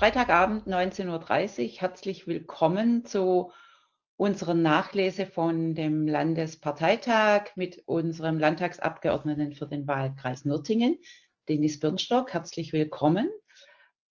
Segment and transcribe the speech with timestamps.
[0.00, 1.08] Freitagabend 19.30
[1.74, 1.80] Uhr.
[1.82, 3.52] Herzlich willkommen zu
[4.16, 10.96] unserer Nachlese von dem Landesparteitag mit unserem Landtagsabgeordneten für den Wahlkreis Nürtingen,
[11.50, 12.32] Denis Birnstock.
[12.32, 13.28] Herzlich willkommen.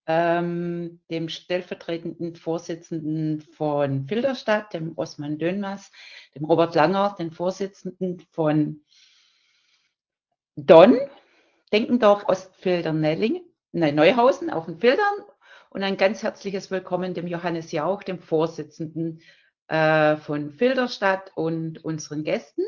[0.06, 5.92] Ähm, dem stellvertretenden Vorsitzenden von Filderstadt, dem Osman Dönmas,
[6.36, 8.82] dem Robert Langer, den Vorsitzenden von
[10.56, 11.00] Don,
[11.74, 15.26] Denkendorf Ostfilder-Nelling, Neuhausen auf den Filtern
[15.70, 19.22] und ein ganz herzliches Willkommen dem Johannes Jauch, dem Vorsitzenden
[19.68, 22.64] äh, von Filderstadt und unseren Gästen.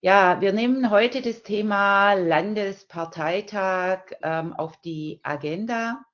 [0.00, 6.04] Ja, wir nehmen heute das Thema Landesparteitag ähm, auf die Agenda,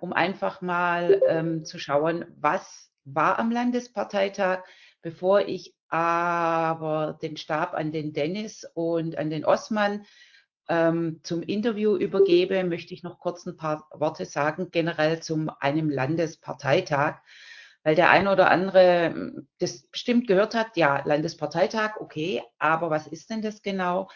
[0.00, 4.62] um einfach mal ähm, zu schauen, was war am Landesparteitag,
[5.02, 10.04] bevor ich aber den Stab an den Dennis und an den Osman
[10.68, 15.90] ähm, zum Interview übergebe, möchte ich noch kurz ein paar Worte sagen, generell zum einem
[15.90, 17.20] Landesparteitag,
[17.82, 23.06] weil der eine oder andere hm, das bestimmt gehört hat, ja, Landesparteitag, okay, aber was
[23.06, 24.08] ist denn das genau?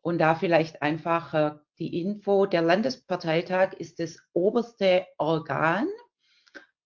[0.00, 5.88] Und da vielleicht einfach äh, die Info, der Landesparteitag ist das oberste Organ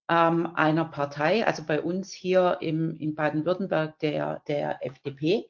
[0.09, 5.47] ähm, einer Partei, also bei uns hier im, in Baden-Württemberg der, der FDP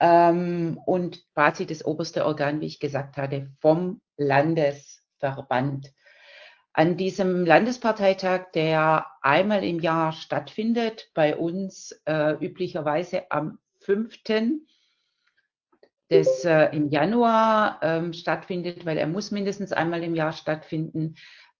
[0.00, 5.92] ähm, und quasi das oberste Organ, wie ich gesagt hatte, vom Landesverband.
[6.74, 14.18] An diesem Landesparteitag, der einmal im Jahr stattfindet, bei uns äh, üblicherweise am 5.
[16.10, 21.16] des äh, im Januar ähm, stattfindet, weil er muss mindestens einmal im Jahr stattfinden,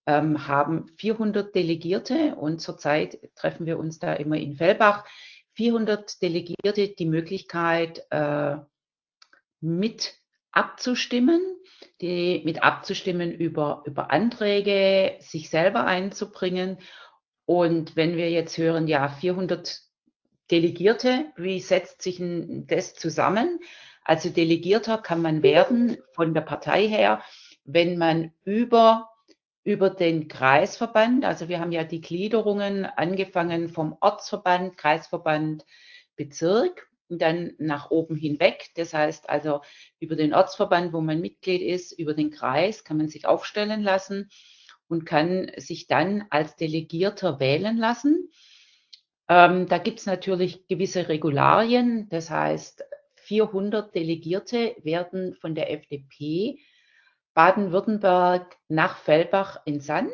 [0.06, 5.04] ähm, haben 400 Delegierte und zurzeit treffen wir uns da immer in Fellbach
[5.54, 8.56] 400 Delegierte die Möglichkeit, äh,
[9.60, 10.14] mit
[10.50, 11.40] abzustimmen,
[12.00, 16.78] die, mit abzustimmen über, über Anträge, sich selber einzubringen.
[17.46, 19.80] Und wenn wir jetzt hören, ja, 400
[20.50, 23.60] Delegierte, wie setzt sich das zusammen?
[24.04, 27.22] Also Delegierter kann man werden von der Partei her,
[27.64, 29.11] wenn man über
[29.64, 31.24] über den Kreisverband.
[31.24, 35.64] Also wir haben ja die Gliederungen angefangen vom Ortsverband, Kreisverband,
[36.16, 38.70] Bezirk und dann nach oben hinweg.
[38.74, 39.60] Das heißt also
[40.00, 44.30] über den Ortsverband, wo man Mitglied ist, über den Kreis kann man sich aufstellen lassen
[44.88, 48.30] und kann sich dann als Delegierter wählen lassen.
[49.28, 52.08] Ähm, da gibt es natürlich gewisse Regularien.
[52.08, 52.84] Das heißt,
[53.16, 56.58] 400 Delegierte werden von der FDP
[57.34, 60.12] Baden-Württemberg nach Fellbach in Sand.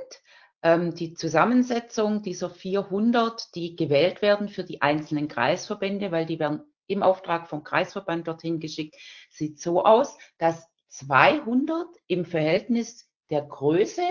[0.62, 6.62] Ähm, die Zusammensetzung dieser 400, die gewählt werden für die einzelnen Kreisverbände, weil die werden
[6.86, 8.96] im Auftrag vom Kreisverband dorthin geschickt,
[9.30, 14.02] sieht so aus, dass 200 im Verhältnis der Größe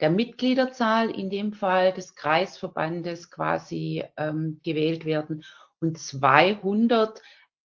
[0.00, 5.44] der Mitgliederzahl in dem Fall des Kreisverbandes quasi ähm, gewählt werden
[5.80, 7.20] und 200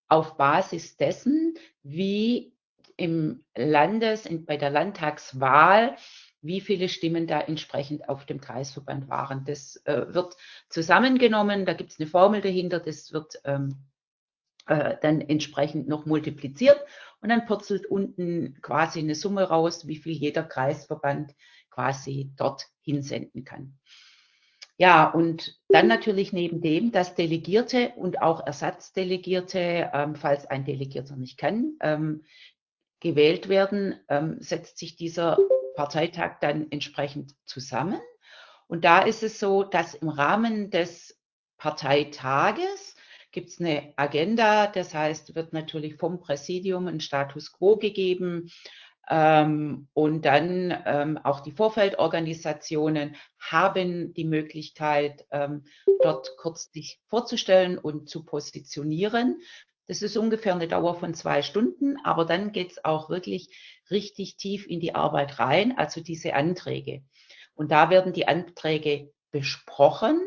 [0.07, 2.54] auf Basis dessen, wie
[2.97, 5.95] im Landes, in, bei der Landtagswahl,
[6.41, 9.45] wie viele Stimmen da entsprechend auf dem Kreisverband waren.
[9.45, 10.35] Das äh, wird
[10.69, 13.77] zusammengenommen, da gibt es eine Formel dahinter, das wird ähm,
[14.67, 16.79] äh, dann entsprechend noch multipliziert
[17.21, 21.33] und dann purzelt unten quasi eine Summe raus, wie viel jeder Kreisverband
[21.69, 23.77] quasi dort hinsenden kann.
[24.77, 31.15] Ja, und dann natürlich neben dem, dass Delegierte und auch Ersatzdelegierte, ähm, falls ein Delegierter
[31.15, 32.23] nicht kann, ähm,
[33.05, 35.37] gewählt werden, ähm, setzt sich dieser
[35.75, 38.01] Parteitag dann entsprechend zusammen.
[38.65, 41.15] Und da ist es so, dass im Rahmen des
[41.57, 42.95] Parteitages
[43.31, 48.49] gibt es eine Agenda, das heißt, wird natürlich vom Präsidium ein Status quo gegeben.
[49.07, 55.65] Ähm, und dann ähm, auch die Vorfeldorganisationen haben die Möglichkeit, ähm,
[56.01, 59.41] dort kurz sich vorzustellen und zu positionieren.
[59.87, 63.49] Das ist ungefähr eine Dauer von zwei Stunden, aber dann geht es auch wirklich
[63.91, 67.03] richtig tief in die Arbeit rein, also diese Anträge.
[67.53, 70.19] Und da werden die Anträge besprochen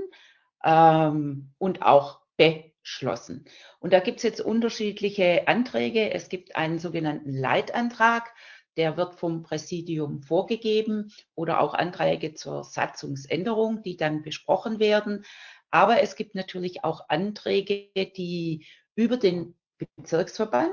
[0.65, 3.45] ähm, und auch beschlossen.
[3.81, 6.13] Und da gibt es jetzt unterschiedliche Anträge.
[6.13, 8.33] Es gibt einen sogenannten Leitantrag,
[8.79, 15.25] der wird vom Präsidium vorgegeben oder auch Anträge zur Satzungsänderung, die dann besprochen werden.
[15.71, 20.73] Aber es gibt natürlich auch Anträge, die über den Bezirksverband,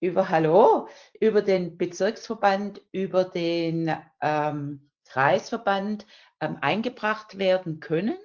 [0.00, 0.88] über Hallo,
[1.20, 6.06] über den Bezirksverband, über den ähm, Kreisverband
[6.40, 8.16] ähm, eingebracht werden können.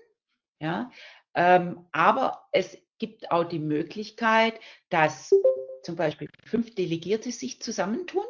[0.62, 0.91] Ja,
[1.36, 4.59] ähm, aber es gibt auch die Möglichkeit,
[4.89, 5.33] dass
[5.83, 8.25] zum Beispiel fünf Delegierte sich zusammentun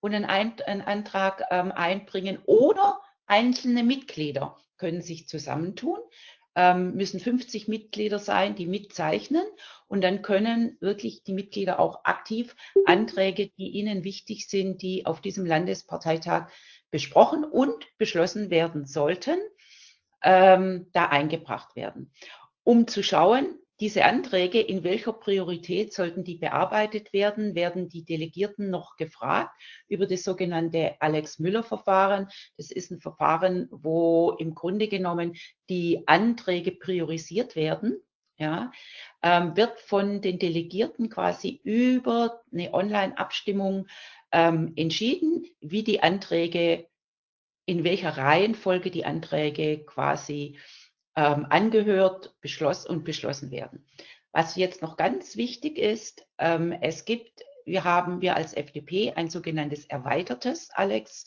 [0.00, 5.98] und einen, einen Antrag ähm, einbringen oder einzelne Mitglieder können sich zusammentun,
[6.56, 9.44] ähm, müssen 50 Mitglieder sein, die mitzeichnen.
[9.86, 12.56] Und dann können wirklich die Mitglieder auch aktiv
[12.86, 16.48] Anträge, die ihnen wichtig sind, die auf diesem Landesparteitag
[16.90, 19.38] besprochen und beschlossen werden sollten,
[20.22, 22.10] ähm, da eingebracht werden,
[22.64, 27.54] um zu schauen, diese Anträge, in welcher Priorität sollten die bearbeitet werden?
[27.54, 29.54] Werden die Delegierten noch gefragt
[29.88, 32.28] über das sogenannte Alex-Müller-Verfahren?
[32.56, 35.36] Das ist ein Verfahren, wo im Grunde genommen
[35.68, 38.00] die Anträge priorisiert werden.
[38.38, 38.70] Ja,
[39.22, 43.86] ähm, wird von den Delegierten quasi über eine Online-Abstimmung
[44.30, 46.86] ähm, entschieden, wie die Anträge,
[47.64, 50.58] in welcher Reihenfolge die Anträge quasi
[51.16, 53.84] ähm, angehört beschlossen und beschlossen werden.
[54.32, 59.30] Was jetzt noch ganz wichtig ist, ähm, es gibt, wir haben wir als FDP ein
[59.30, 61.24] sogenanntes erweitertes Alex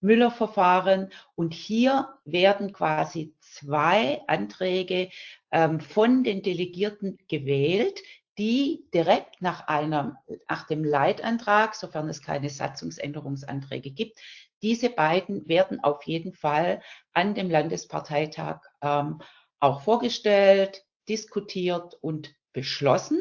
[0.00, 5.10] Müller Verfahren und hier werden quasi zwei Anträge
[5.50, 8.02] ähm, von den Delegierten gewählt,
[8.38, 10.16] die direkt nach einem,
[10.48, 14.20] nach dem Leitantrag, sofern es keine Satzungsänderungsanträge gibt,
[14.66, 16.82] diese beiden werden auf jeden Fall
[17.12, 19.20] an dem Landesparteitag ähm,
[19.60, 23.20] auch vorgestellt, diskutiert und beschlossen.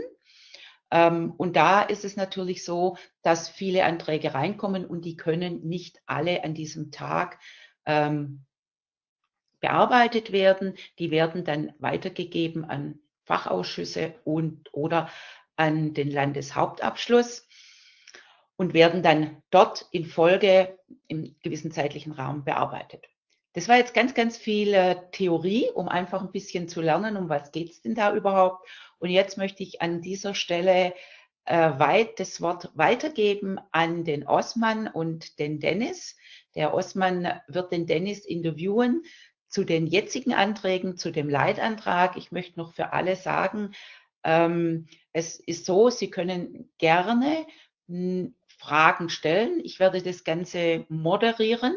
[0.90, 6.02] Ähm, und da ist es natürlich so, dass viele Anträge reinkommen und die können nicht
[6.08, 7.38] alle an diesem Tag
[7.86, 8.44] ähm,
[9.60, 10.74] bearbeitet werden.
[10.98, 15.12] Die werden dann weitergegeben an Fachausschüsse und oder
[15.58, 17.48] an den Landeshauptabschluss
[18.58, 23.06] und werden dann dort in Folge im gewissen zeitlichen Raum bearbeitet.
[23.54, 27.30] Das war jetzt ganz, ganz viel äh, Theorie, um einfach ein bisschen zu lernen, um
[27.30, 28.68] was geht es denn da überhaupt.
[29.00, 30.94] Und jetzt möchte ich an dieser Stelle
[31.46, 36.18] äh, weit das Wort weitergeben an den Osman und den Dennis.
[36.56, 39.04] Der Osman wird den Dennis interviewen
[39.48, 42.18] zu den jetzigen Anträgen, zu dem Leitantrag.
[42.18, 43.72] Ich möchte noch für alle sagen,
[44.24, 47.46] ähm, es ist so, Sie können gerne
[48.58, 49.60] Fragen stellen.
[49.64, 51.76] Ich werde das Ganze moderieren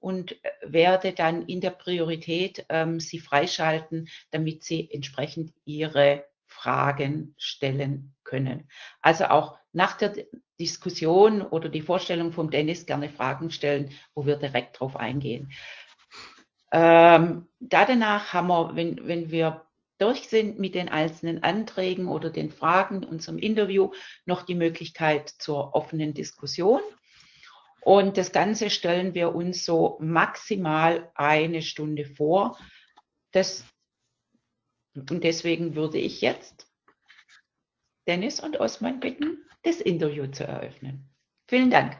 [0.00, 7.34] und äh, werde dann in der Priorität ähm, Sie freischalten, damit Sie entsprechend Ihre Fragen
[7.36, 8.68] stellen können.
[9.00, 10.14] Also auch nach der
[10.58, 15.52] Diskussion oder die Vorstellung vom Dennis gerne Fragen stellen, wo wir direkt drauf eingehen.
[16.72, 19.67] Ähm, da danach haben wir, wenn, wenn wir
[19.98, 23.92] durch sind mit den einzelnen Anträgen oder den Fragen in unserem Interview,
[24.24, 26.80] noch die Möglichkeit zur offenen Diskussion.
[27.80, 32.58] Und das Ganze stellen wir uns so maximal eine Stunde vor.
[33.32, 33.64] Das,
[34.94, 36.66] und deswegen würde ich jetzt
[38.06, 41.08] Dennis und Osman bitten, das Interview zu eröffnen.
[41.46, 41.98] Vielen Dank.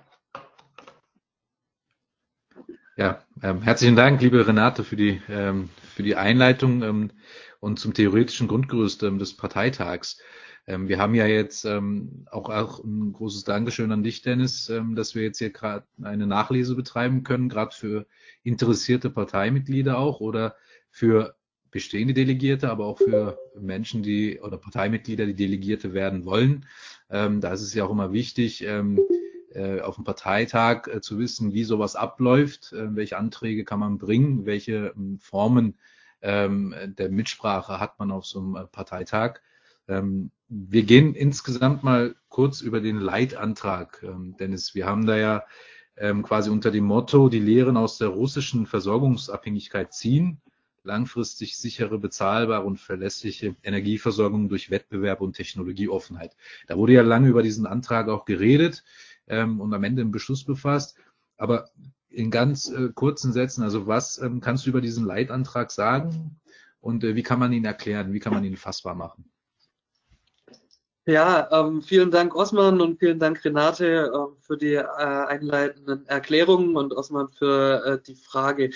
[2.96, 7.12] Ja, ähm, herzlichen Dank, liebe Renate, für die, ähm, für die Einleitung ähm,
[7.60, 10.20] und zum theoretischen Grundgerüst ähm, des Parteitags.
[10.66, 14.94] Ähm, wir haben ja jetzt ähm, auch, auch ein großes Dankeschön an dich, Dennis, ähm,
[14.94, 18.06] dass wir jetzt hier gerade eine Nachlese betreiben können, gerade für
[18.42, 20.56] interessierte Parteimitglieder auch oder
[20.90, 21.36] für
[21.70, 26.66] bestehende Delegierte, aber auch für Menschen, die oder Parteimitglieder, die Delegierte werden wollen.
[27.10, 28.98] Ähm, da ist es ja auch immer wichtig, ähm,
[29.52, 33.98] äh, auf dem Parteitag äh, zu wissen, wie sowas abläuft, äh, welche Anträge kann man
[33.98, 35.78] bringen, welche ähm, Formen
[36.22, 39.40] ähm, der Mitsprache hat man auf so einem äh, Parteitag.
[39.86, 44.74] Ähm, wir gehen insgesamt mal kurz über den Leitantrag, ähm, Dennis.
[44.74, 45.44] Wir haben da ja
[45.96, 50.40] ähm, quasi unter dem Motto, die Lehren aus der russischen Versorgungsabhängigkeit ziehen,
[50.82, 56.36] langfristig sichere, bezahlbare und verlässliche Energieversorgung durch Wettbewerb und Technologieoffenheit.
[56.66, 58.84] Da wurde ja lange über diesen Antrag auch geredet
[59.26, 60.96] ähm, und am Ende im Beschluss befasst.
[61.36, 61.70] Aber
[62.10, 66.40] in ganz äh, kurzen Sätzen, also was ähm, kannst du über diesen Leitantrag sagen
[66.80, 69.30] und äh, wie kann man ihn erklären, wie kann man ihn fassbar machen?
[71.06, 76.76] Ja, ähm, vielen Dank Osman und vielen Dank Renate äh, für die äh, einleitenden Erklärungen
[76.76, 78.70] und Osman für äh, die Frage.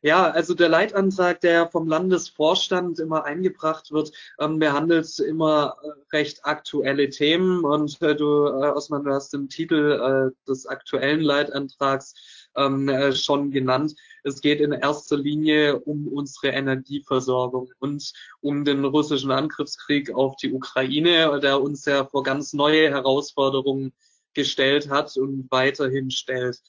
[0.00, 6.44] Ja, also der Leitantrag, der vom Landesvorstand immer eingebracht wird, ähm, behandelt immer äh, recht
[6.44, 12.14] aktuelle Themen und äh, du, äh, Osman, du hast den Titel äh, des aktuellen Leitantrags
[12.56, 13.94] ähm, äh, schon genannt.
[14.24, 20.52] Es geht in erster Linie um unsere Energieversorgung und um den russischen Angriffskrieg auf die
[20.52, 23.92] Ukraine, der uns ja vor ganz neue Herausforderungen
[24.34, 26.60] gestellt hat und weiterhin stellt.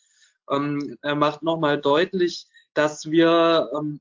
[0.50, 4.00] Ähm, er macht nochmal deutlich, dass wir ähm,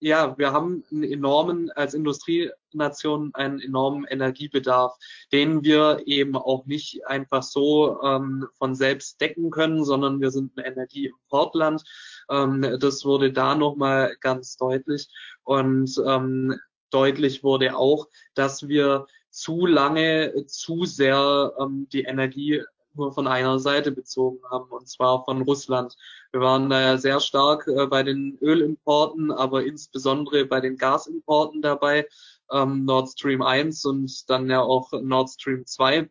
[0.00, 4.94] ja, wir haben einen enormen, als Industrienation einen enormen Energiebedarf,
[5.32, 10.56] den wir eben auch nicht einfach so ähm, von selbst decken können, sondern wir sind
[10.56, 11.82] ein Energieimportland.
[12.30, 15.08] Ähm, das wurde da nochmal ganz deutlich.
[15.44, 16.58] Und ähm,
[16.90, 22.62] deutlich wurde auch, dass wir zu lange, zu sehr ähm, die Energie
[22.96, 25.96] nur von einer Seite bezogen haben, und zwar von Russland.
[26.32, 31.62] Wir waren da ja sehr stark äh, bei den Ölimporten, aber insbesondere bei den Gasimporten
[31.62, 32.08] dabei,
[32.50, 36.08] ähm, Nord Stream 1 und dann ja auch Nord Stream 2,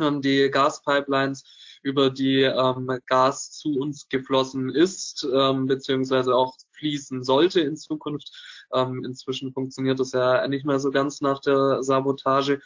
[0.00, 1.44] ähm, die Gaspipelines,
[1.82, 8.32] über die ähm, Gas zu uns geflossen ist, ähm, beziehungsweise auch fließen sollte in Zukunft.
[8.72, 12.60] Ähm, inzwischen funktioniert das ja nicht mehr so ganz nach der Sabotage.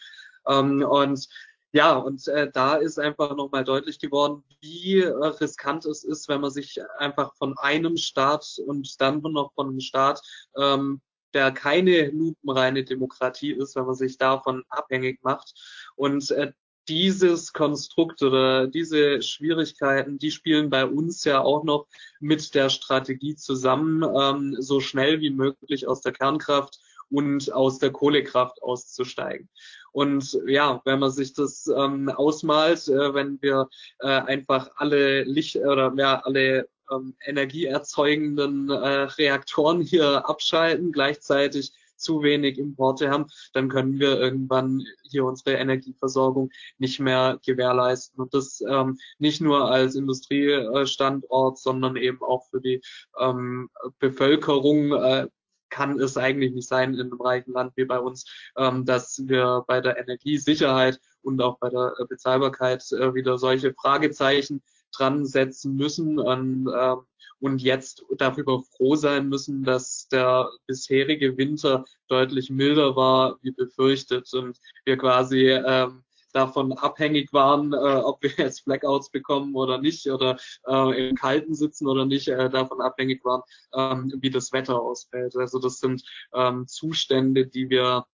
[0.47, 1.29] Ähm, und
[1.73, 6.41] ja, und äh, da ist einfach nochmal deutlich geworden, wie äh, riskant es ist, wenn
[6.41, 10.23] man sich einfach von einem Staat und dann noch von einem Staat,
[10.57, 11.01] ähm,
[11.35, 15.53] der keine lupenreine Demokratie ist, wenn man sich davon abhängig macht.
[15.95, 16.53] Und äh,
[16.89, 21.87] dieses Konstrukt oder diese Schwierigkeiten, die spielen bei uns ja auch noch
[22.19, 26.79] mit der Strategie zusammen, ähm, so schnell wie möglich aus der Kernkraft
[27.11, 29.49] und aus der Kohlekraft auszusteigen.
[29.93, 33.69] Und ja, wenn man sich das ähm, ausmalt, äh, wenn wir
[34.01, 42.23] äh, einfach alle Licht oder ja, alle ähm, energieerzeugenden äh, Reaktoren hier abschalten, gleichzeitig zu
[42.23, 48.21] wenig Importe haben, dann können wir irgendwann hier unsere Energieversorgung nicht mehr gewährleisten.
[48.21, 52.81] Und das ähm, nicht nur als Industriestandort, sondern eben auch für die
[53.19, 53.69] ähm,
[53.99, 55.27] Bevölkerung äh,
[55.71, 58.25] kann es eigentlich nicht sein in einem reichen Land wie bei uns,
[58.57, 64.63] ähm, dass wir bei der Energiesicherheit und auch bei der Bezahlbarkeit äh, wieder solche Fragezeichen
[64.97, 66.19] dran setzen müssen.
[66.19, 66.97] Und, äh,
[67.41, 74.33] und jetzt darüber froh sein müssen, dass der bisherige Winter deutlich milder war wie befürchtet.
[74.33, 80.07] Und wir quasi ähm, davon abhängig waren, äh, ob wir jetzt Blackouts bekommen oder nicht
[80.09, 83.43] oder äh, im Kalten sitzen oder nicht, äh, davon abhängig waren,
[83.75, 85.37] ähm, wie das Wetter ausfällt.
[85.37, 88.07] Also das sind ähm, Zustände, die wir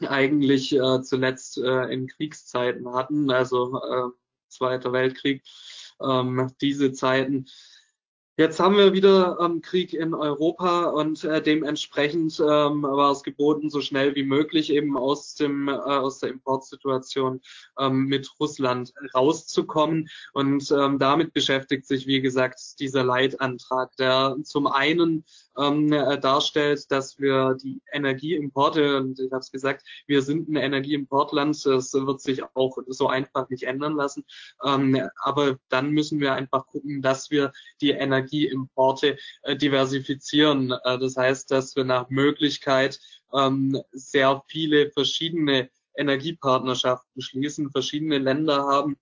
[0.00, 4.08] eigentlich äh, zuletzt äh, in Kriegszeiten hatten, also äh,
[4.48, 5.42] Zweiter Weltkrieg,
[6.02, 7.46] ähm, diese Zeiten
[8.42, 13.70] Jetzt haben wir wieder ähm, Krieg in Europa und äh, dementsprechend ähm, war es geboten,
[13.70, 17.40] so schnell wie möglich eben aus dem äh, aus der Importsituation
[17.78, 20.08] ähm, mit Russland rauszukommen.
[20.32, 25.24] Und ähm, damit beschäftigt sich, wie gesagt, dieser Leitantrag, der zum einen
[25.58, 30.56] ähm, äh, darstellt, dass wir die Energieimporte, und ich habe es gesagt, wir sind ein
[30.56, 34.24] Energieimportland, das wird sich auch so einfach nicht ändern lassen.
[34.64, 40.72] Ähm, aber dann müssen wir einfach gucken, dass wir die Energie Energieimporte äh, diversifizieren.
[40.84, 43.00] Äh, das heißt, dass wir nach Möglichkeit
[43.32, 48.96] ähm, sehr viele verschiedene Energiepartnerschaften schließen, verschiedene Länder haben,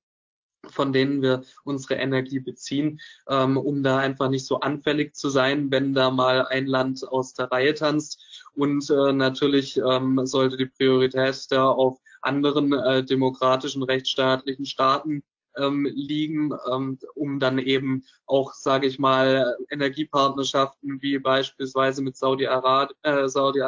[0.71, 5.71] von denen wir unsere Energie beziehen, ähm, um da einfach nicht so anfällig zu sein,
[5.71, 8.49] wenn da mal ein Land aus der Reihe tanzt.
[8.55, 15.23] Und äh, natürlich ähm, sollte die Priorität da auf anderen äh, demokratischen, rechtsstaatlichen Staaten
[15.57, 22.97] ähm, liegen, ähm, um dann eben auch, sage ich mal, Energiepartnerschaften wie beispielsweise mit Saudi-Arabien
[23.03, 23.61] äh, Saudi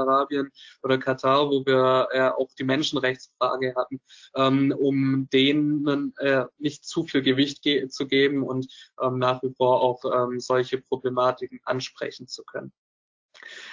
[0.82, 4.00] oder Katar, wo wir äh, auch die Menschenrechtsfrage hatten,
[4.34, 8.66] ähm, um denen äh, nicht zu viel Gewicht ge zu geben und
[9.00, 12.72] ähm, nach wie vor auch ähm, solche Problematiken ansprechen zu können.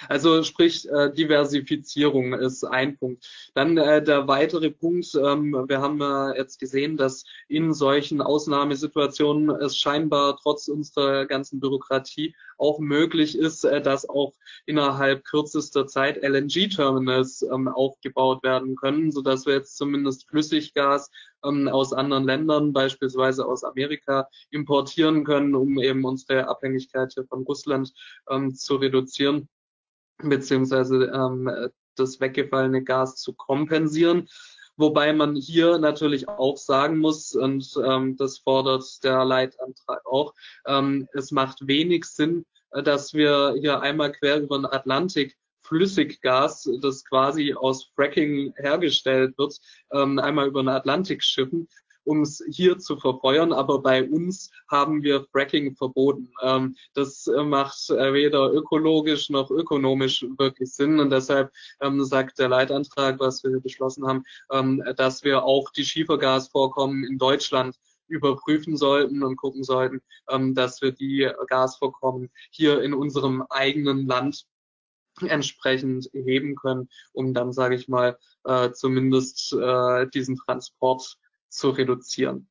[0.08, 3.26] Also sprich, äh, Diversifizierung ist ein Punkt.
[3.54, 9.50] Dann äh, der weitere Punkt, ähm, wir haben äh, jetzt gesehen, dass in solchen Ausnahmesituationen
[9.50, 14.34] es scheinbar trotz unserer ganzen Bürokratie auch möglich ist, äh, dass auch
[14.66, 21.10] innerhalb kürzester Zeit LNG-Terminals ähm, aufgebaut werden können, sodass wir jetzt zumindest Flüssiggas
[21.44, 27.92] ähm, aus anderen Ländern, beispielsweise aus Amerika, importieren können, um eben unsere Abhängigkeit von Russland
[28.28, 29.48] ähm, zu reduzieren
[30.22, 31.50] beziehungsweise ähm,
[31.96, 34.28] das weggefallene Gas zu kompensieren.
[34.76, 40.34] Wobei man hier natürlich auch sagen muss, und ähm, das fordert der Leitantrag auch,
[40.66, 47.04] ähm, es macht wenig Sinn, dass wir hier einmal quer über den Atlantik Flüssiggas, das
[47.04, 49.58] quasi aus Fracking hergestellt wird,
[49.92, 51.68] ähm, einmal über den Atlantik schiffen
[52.10, 53.52] um es hier zu verfeuern.
[53.52, 56.28] Aber bei uns haben wir Fracking verboten.
[56.42, 60.98] Ähm, das äh, macht äh, weder ökologisch noch ökonomisch wirklich Sinn.
[60.98, 65.84] Und deshalb ähm, sagt der Leitantrag, was wir beschlossen haben, ähm, dass wir auch die
[65.84, 67.76] Schiefergasvorkommen in Deutschland
[68.08, 74.46] überprüfen sollten und gucken sollten, ähm, dass wir die Gasvorkommen hier in unserem eigenen Land
[75.22, 81.18] entsprechend heben können, um dann, sage ich mal, äh, zumindest äh, diesen Transport
[81.50, 82.48] zu reduzieren.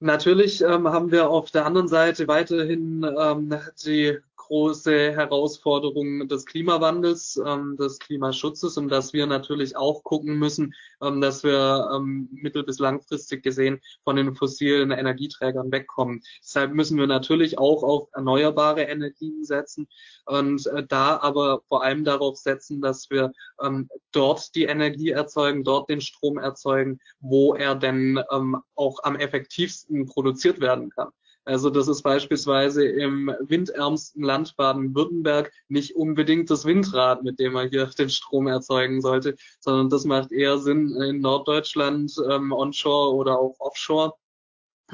[0.00, 3.54] Natürlich ähm, haben wir auf der anderen Seite weiterhin ähm,
[3.84, 4.18] die
[4.50, 11.20] große Herausforderung des Klimawandels, ähm, des Klimaschutzes und dass wir natürlich auch gucken müssen, ähm,
[11.20, 16.22] dass wir ähm, mittel- bis langfristig gesehen von den fossilen Energieträgern wegkommen.
[16.42, 19.86] Deshalb müssen wir natürlich auch auf erneuerbare Energien setzen
[20.26, 25.62] und äh, da aber vor allem darauf setzen, dass wir ähm, dort die Energie erzeugen,
[25.62, 31.10] dort den Strom erzeugen, wo er denn ähm, auch am effektivsten produziert werden kann.
[31.44, 37.68] Also das ist beispielsweise im windärmsten Land Baden-Württemberg nicht unbedingt das Windrad, mit dem man
[37.70, 43.38] hier den Strom erzeugen sollte, sondern das macht eher Sinn in Norddeutschland, ähm, onshore oder
[43.38, 44.14] auch offshore.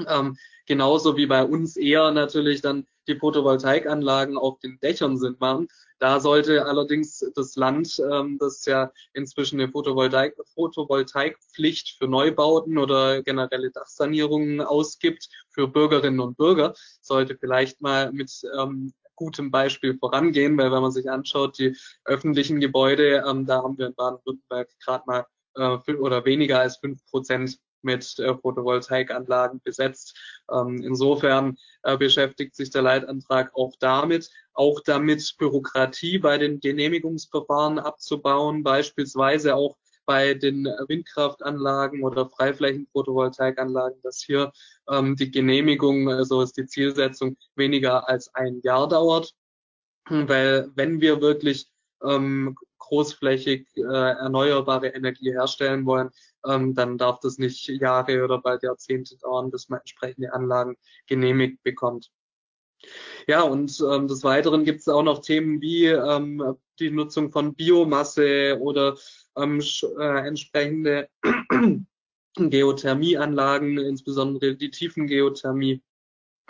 [0.07, 5.67] Ähm, genauso wie bei uns eher natürlich dann die Photovoltaikanlagen auf den Dächern sind machen.
[5.99, 13.23] Da sollte allerdings das Land, ähm, das ja inzwischen eine Photovoltaik, Photovoltaikpflicht für Neubauten oder
[13.23, 20.57] generelle Dachsanierungen ausgibt für Bürgerinnen und Bürger, sollte vielleicht mal mit ähm, gutem Beispiel vorangehen,
[20.57, 25.03] weil wenn man sich anschaut, die öffentlichen Gebäude, ähm, da haben wir in Baden-Württemberg gerade
[25.07, 27.57] mal äh, oder weniger als fünf Prozent
[27.87, 30.15] mit äh, Photovoltaikanlagen besetzt.
[30.51, 37.79] Ähm, insofern äh, beschäftigt sich der Leitantrag auch damit, auch damit Bürokratie bei den Genehmigungsverfahren
[37.79, 44.51] abzubauen, beispielsweise auch bei den Windkraftanlagen oder Freiflächen-Photovoltaikanlagen, dass hier
[44.89, 49.33] ähm, die Genehmigung, äh, so ist die Zielsetzung, weniger als ein Jahr dauert.
[50.09, 51.67] Weil wenn wir wirklich
[52.01, 56.09] ähm, großflächig äh, erneuerbare Energie herstellen wollen,
[56.47, 60.77] ähm, dann darf das nicht Jahre oder bald Jahrzehnte dauern, bis man entsprechende Anlagen
[61.07, 62.11] genehmigt bekommt.
[63.27, 67.55] Ja, und ähm, des Weiteren gibt es auch noch Themen wie ähm, die Nutzung von
[67.55, 68.97] Biomasse oder
[69.35, 69.61] ähm,
[69.99, 71.09] äh, entsprechende
[72.35, 75.81] Geothermieanlagen, insbesondere die Tiefengeothermie,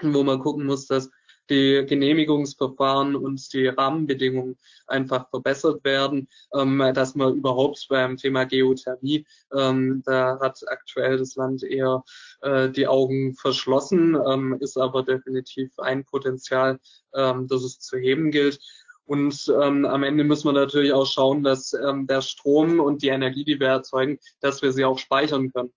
[0.02, 1.10] wo man gucken muss, dass
[1.50, 4.58] die Genehmigungsverfahren und die Rahmenbedingungen
[4.88, 11.36] einfach verbessert werden, ähm, dass man überhaupt beim Thema Geothermie, ähm, da hat aktuell das
[11.36, 12.04] Land eher
[12.42, 16.80] äh, die Augen verschlossen, ähm, ist aber definitiv ein Potenzial,
[17.14, 18.60] ähm, das es zu heben gilt.
[19.06, 23.08] Und ähm, am Ende müssen wir natürlich auch schauen, dass ähm, der Strom und die
[23.08, 25.74] Energie, die wir erzeugen, dass wir sie auch speichern können.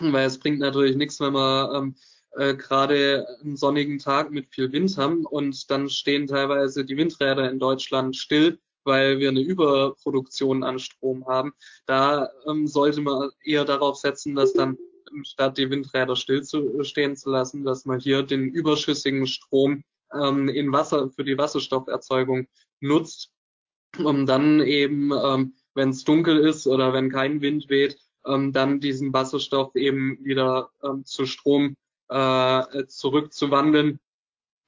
[0.00, 1.96] Weil es bringt natürlich nichts, wenn wir ähm,
[2.38, 7.50] äh, gerade einen sonnigen Tag mit viel Wind haben und dann stehen teilweise die Windräder
[7.50, 11.52] in Deutschland still, weil wir eine Überproduktion an Strom haben.
[11.86, 14.78] Da ähm, sollte man eher darauf setzen, dass dann
[15.24, 20.48] statt die Windräder still zu, stehen zu lassen, dass man hier den überschüssigen Strom ähm,
[20.48, 22.46] in Wasser für die Wasserstofferzeugung
[22.78, 23.32] nutzt,
[23.98, 28.78] um dann eben, ähm, wenn es dunkel ist oder wenn kein Wind weht, ähm, dann
[28.78, 31.74] diesen Wasserstoff eben wieder ähm, zu Strom
[32.08, 34.00] äh, zurückzuwandeln,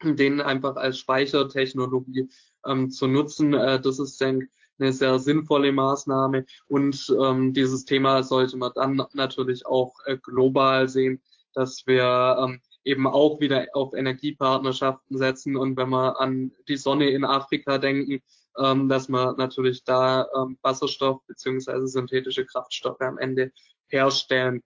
[0.02, 2.28] den einfach als Speichertechnologie
[2.66, 3.54] ähm, zu nutzen.
[3.54, 4.48] Äh, das ist, denke
[4.80, 6.46] eine sehr sinnvolle Maßnahme.
[6.66, 11.20] Und ähm, dieses Thema sollte man dann natürlich auch äh, global sehen,
[11.54, 15.56] dass wir ähm, eben auch wieder auf Energiepartnerschaften setzen.
[15.56, 18.22] Und wenn wir an die Sonne in Afrika denken,
[18.58, 23.52] ähm, dass wir natürlich da ähm, Wasserstoff beziehungsweise synthetische Kraftstoffe am Ende
[23.88, 24.62] herstellen.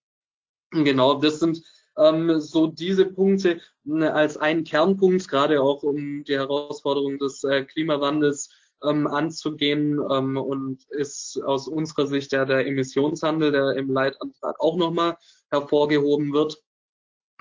[0.71, 1.63] Genau, das sind
[1.97, 7.65] ähm, so diese Punkte äh, als einen Kernpunkt, gerade auch um die Herausforderung des äh,
[7.65, 8.51] Klimawandels
[8.83, 14.77] ähm, anzugehen ähm, und ist aus unserer Sicht ja der Emissionshandel, der im Leitantrag auch
[14.77, 15.17] nochmal
[15.51, 16.63] hervorgehoben wird,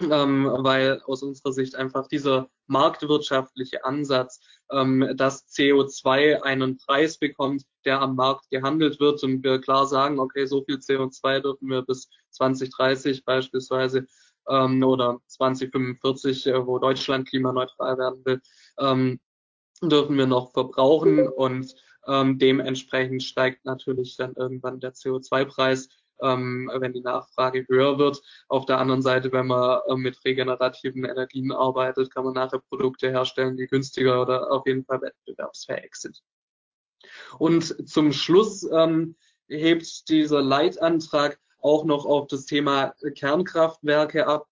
[0.02, 4.40] ähm, weil aus unserer Sicht einfach dieser marktwirtschaftliche Ansatz,
[4.72, 10.20] ähm, dass CO2 einen Preis bekommt, der am Markt gehandelt wird und wir klar sagen,
[10.20, 14.08] okay, so viel CO2 dürfen wir bis 2030 beispielsweise
[14.50, 18.42] ähm, oder 2045, äh, wo Deutschland klimaneutral werden will,
[18.80, 19.20] ähm,
[19.82, 21.74] dürfen wir noch verbrauchen und
[22.08, 25.90] ähm, dementsprechend steigt natürlich dann irgendwann der CO2-Preis,
[26.22, 28.22] ähm, wenn die Nachfrage höher wird.
[28.48, 33.10] Auf der anderen Seite, wenn man äh, mit regenerativen Energien arbeitet, kann man nachher Produkte
[33.10, 36.22] herstellen, die günstiger oder auf jeden Fall wettbewerbsfähig sind.
[37.38, 39.16] Und zum Schluss ähm,
[39.48, 44.48] hebt dieser Leitantrag auch noch auf das Thema Kernkraftwerke ab.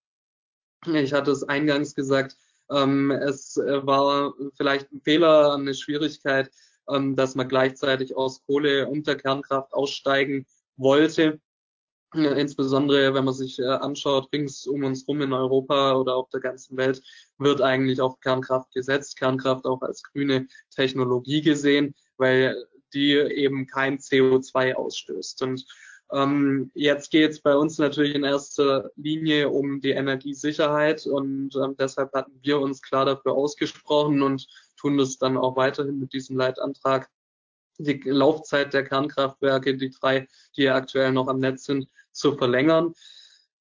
[0.85, 2.37] Ich hatte es eingangs gesagt,
[2.71, 6.49] ähm, es äh, war vielleicht ein Fehler, eine Schwierigkeit,
[6.89, 10.47] ähm, dass man gleichzeitig aus Kohle und der Kernkraft aussteigen
[10.77, 11.39] wollte.
[12.13, 16.41] Insbesondere, wenn man sich äh, anschaut, rings um uns rum in Europa oder auf der
[16.41, 17.01] ganzen Welt,
[17.37, 19.17] wird eigentlich auf Kernkraft gesetzt.
[19.17, 25.41] Kernkraft auch als grüne Technologie gesehen, weil die eben kein CO2 ausstößt.
[25.43, 25.65] Und
[26.13, 31.75] Ähm, jetzt geht es bei uns natürlich in erster Linie um die Energiesicherheit und ähm,
[31.79, 34.45] deshalb hatten wir uns klar dafür ausgesprochen und
[34.77, 37.09] tun das dann auch weiterhin mit diesem Leitantrag,
[37.77, 42.93] die Laufzeit der Kernkraftwerke, die drei, die aktuell noch am Netz sind, zu verlängern.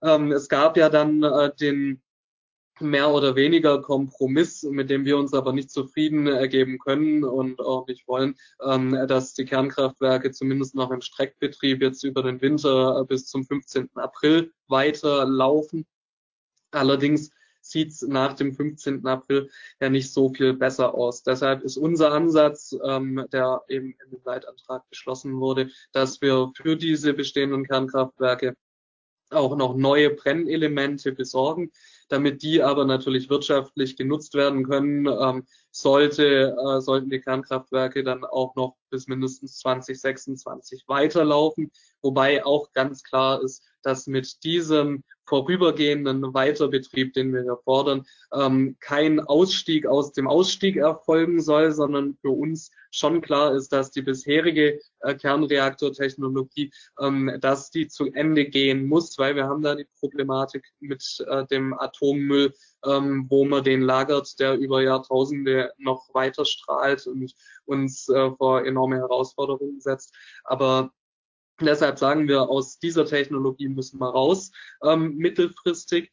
[0.03, 2.03] Ähm, es gab ja dann äh, den
[2.81, 7.87] mehr oder weniger Kompromiss, mit dem wir uns aber nicht zufrieden ergeben können und auch
[7.87, 13.27] nicht wollen, ähm, dass die Kernkraftwerke zumindest noch im Streckbetrieb jetzt über den Winter bis
[13.27, 13.91] zum 15.
[13.95, 15.87] April weiterlaufen.
[16.71, 19.07] Allerdings sieht es nach dem 15.
[19.07, 21.23] April ja nicht so viel besser aus.
[21.23, 26.77] Deshalb ist unser Ansatz, ähm, der eben in dem Leitantrag beschlossen wurde, dass wir für
[26.77, 28.57] diese bestehenden Kernkraftwerke
[29.31, 31.71] auch noch neue Brennelemente besorgen
[32.11, 38.25] damit die aber natürlich wirtschaftlich genutzt werden können, ähm, sollte, äh, sollten die Kernkraftwerke dann
[38.25, 41.71] auch noch bis mindestens 2026 weiterlaufen.
[42.03, 48.77] Wobei auch ganz klar ist, dass mit diesem vorübergehenden Weiterbetrieb, den wir hier fordern, ähm,
[48.81, 54.03] kein Ausstieg aus dem Ausstieg erfolgen soll, sondern für uns schon klar ist, dass die
[54.03, 59.87] bisherige äh, Kernreaktortechnologie, ähm, dass die zu Ende gehen muss, weil wir haben da die
[60.01, 62.53] Problematik mit äh, dem Atommüll,
[62.85, 67.33] ähm, wo man den lagert, der über Jahrtausende noch weiter strahlt und
[67.67, 70.13] uns äh, vor enorme Herausforderungen setzt.
[70.43, 70.91] Aber
[71.67, 74.51] deshalb sagen wir, aus dieser Technologie müssen wir raus,
[74.85, 76.13] ähm, mittelfristig.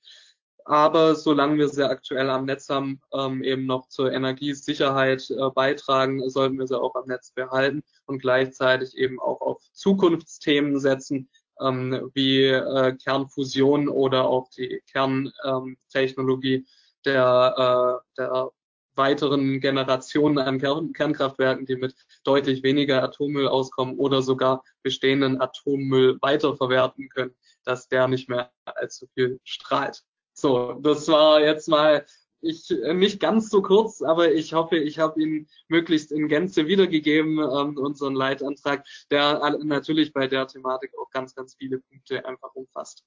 [0.65, 6.29] Aber solange wir sie aktuell am Netz haben, ähm, eben noch zur Energiesicherheit äh, beitragen,
[6.29, 11.29] sollten wir sie auch am Netz behalten und gleichzeitig eben auch auf Zukunftsthemen setzen,
[11.61, 16.65] ähm, wie äh, Kernfusion oder auch die Kerntechnologie
[17.05, 18.51] der, äh, der
[18.97, 26.17] weiteren Generationen an Kern Kernkraftwerken, die mit deutlich weniger Atommüll auskommen oder sogar bestehenden Atommüll
[26.21, 30.03] weiterverwerten können, dass der nicht mehr allzu viel strahlt.
[30.33, 32.05] So, das war jetzt mal
[32.41, 37.39] ich nicht ganz so kurz, aber ich hoffe, ich habe ihn möglichst in Gänze wiedergegeben,
[37.39, 43.03] ähm, unseren Leitantrag, der natürlich bei der Thematik auch ganz, ganz viele Punkte einfach umfasst.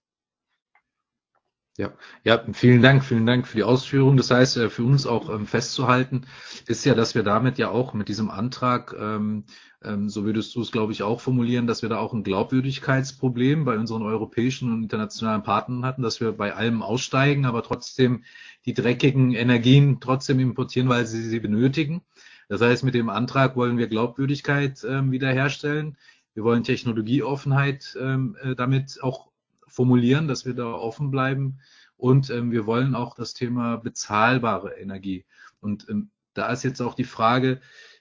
[1.79, 1.93] Ja,
[2.25, 4.17] ja, vielen Dank, vielen Dank für die Ausführung.
[4.17, 6.27] Das heißt, äh, für uns auch ähm, festzuhalten
[6.67, 9.45] ist ja, dass wir damit ja auch mit diesem Antrag, ähm,
[9.83, 13.65] ähm, so würdest du es, glaube ich, auch formulieren, dass wir da auch ein Glaubwürdigkeitsproblem
[13.65, 18.25] bei unseren europäischen und internationalen Partnern hatten, dass wir bei allem aussteigen, aber trotzdem
[18.67, 22.03] die dreckigen Energien trotzdem importieren, weil sie sie benötigen.
[22.49, 25.97] Das heißt, mit dem Antrag wollen wir Glaubwürdigkeit wiederherstellen.
[26.35, 29.30] Wir wollen Technologieoffenheit äh, damit auch
[29.71, 31.59] formulieren, dass wir da offen bleiben.
[31.97, 35.25] Und ähm, wir wollen auch das Thema bezahlbare Energie.
[35.61, 37.61] Und ähm, da ist jetzt auch die Frage,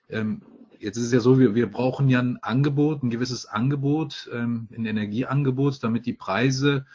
[0.09, 0.41] ähm,
[0.79, 4.69] jetzt ist es ja so, wir, wir brauchen ja ein Angebot, ein gewisses Angebot, ähm,
[4.75, 6.85] ein Energieangebot, damit die Preise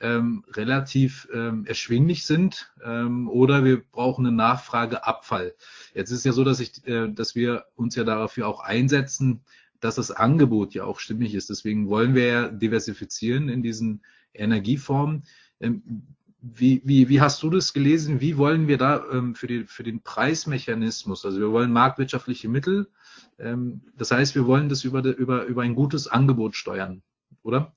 [0.00, 5.54] ähm, relativ ähm, erschwinglich sind ähm, oder wir brauchen einen Nachfrageabfall.
[5.94, 9.42] Jetzt ist es ja so, dass ich, äh, dass wir uns ja dafür auch einsetzen,
[9.80, 11.50] dass das Angebot ja auch stimmig ist.
[11.50, 14.02] Deswegen wollen wir ja diversifizieren in diesen
[14.34, 15.24] Energieformen.
[15.60, 15.82] Ähm,
[16.40, 18.20] wie, wie, wie hast du das gelesen?
[18.20, 22.86] Wie wollen wir da ähm, für, die, für den Preismechanismus, also wir wollen marktwirtschaftliche Mittel,
[23.38, 27.02] ähm, das heißt, wir wollen das über, über, über ein gutes Angebot steuern,
[27.42, 27.72] oder?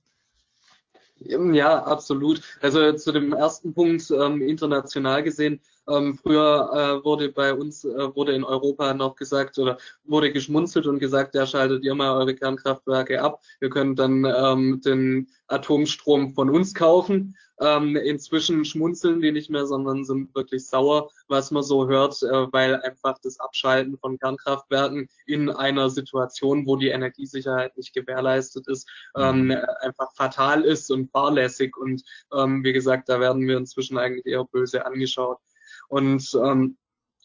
[1.19, 2.41] Ja, absolut.
[2.61, 8.15] Also zu dem ersten Punkt, ähm, international gesehen, ähm, früher äh, wurde bei uns, äh,
[8.15, 12.36] wurde in Europa noch gesagt oder wurde geschmunzelt und gesagt, ja, schaltet ihr mal eure
[12.36, 13.41] Kernkraftwerke ab.
[13.60, 17.36] Wir können dann ähm, den Atomstrom von uns kaufen.
[17.60, 22.52] Ähm, inzwischen schmunzeln die nicht mehr, sondern sind wirklich sauer, was man so hört, äh,
[22.52, 28.88] weil einfach das Abschalten von Kernkraftwerken in einer Situation, wo die Energiesicherheit nicht gewährleistet ist,
[29.15, 29.58] ähm, mhm.
[29.82, 31.76] einfach fatal ist und fahrlässig.
[31.78, 35.39] Und ähm, wie gesagt, da werden wir inzwischen eigentlich eher böse angeschaut.
[35.88, 36.78] Und ähm,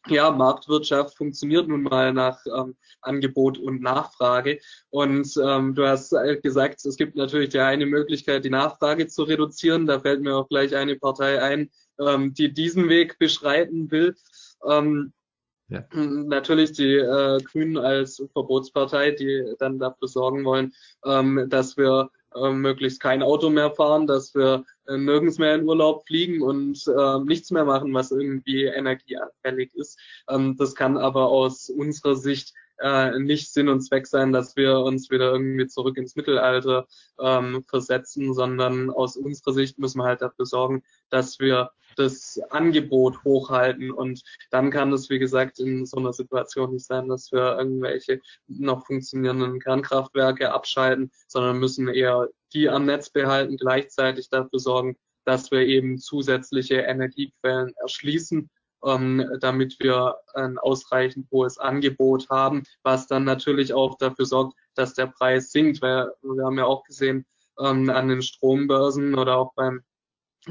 [0.09, 4.59] ja, Marktwirtschaft funktioniert nun mal nach ähm, Angebot und Nachfrage.
[4.91, 9.87] Und ähm, du hast gesagt, es gibt natürlich die eine Möglichkeit, die Nachfrage zu reduzieren.
[9.87, 11.71] Da fällt mir auch gleich eine Partei ein,
[12.01, 14.17] ähm, die diesen Weg beschreiten will.
[14.69, 15.13] Ähm,
[15.69, 15.85] ja.
[15.95, 20.73] Natürlich die äh, Grünen als Verbotspartei, die dann dafür sorgen wollen,
[21.07, 25.65] ähm, dass wir äh, möglichst kein Auto mehr fahren, dass wir äh, nirgends mehr in
[25.65, 29.99] Urlaub fliegen und äh, nichts mehr machen, was irgendwie energieanfällig ist.
[30.29, 34.79] Ähm, das kann aber aus unserer Sicht äh, nicht Sinn und Zweck sein, dass wir
[34.81, 36.87] uns wieder irgendwie zurück ins Mittelalter
[37.21, 43.23] ähm, versetzen, sondern aus unserer Sicht müssen wir halt dafür sorgen, dass wir das Angebot
[43.25, 43.91] hochhalten.
[43.91, 48.21] Und dann kann es, wie gesagt, in so einer Situation nicht sein, dass wir irgendwelche
[48.47, 55.51] noch funktionierenden Kernkraftwerke abschalten, sondern müssen eher die am Netz behalten, gleichzeitig dafür sorgen, dass
[55.51, 58.51] wir eben zusätzliche Energiequellen erschließen
[58.85, 64.95] ähm, damit wir ein ausreichend hohes Angebot haben, was dann natürlich auch dafür sorgt, dass
[64.95, 67.27] der Preis sinkt, weil wir haben ja auch gesehen
[67.59, 69.83] ähm, an den Strombörsen oder auch beim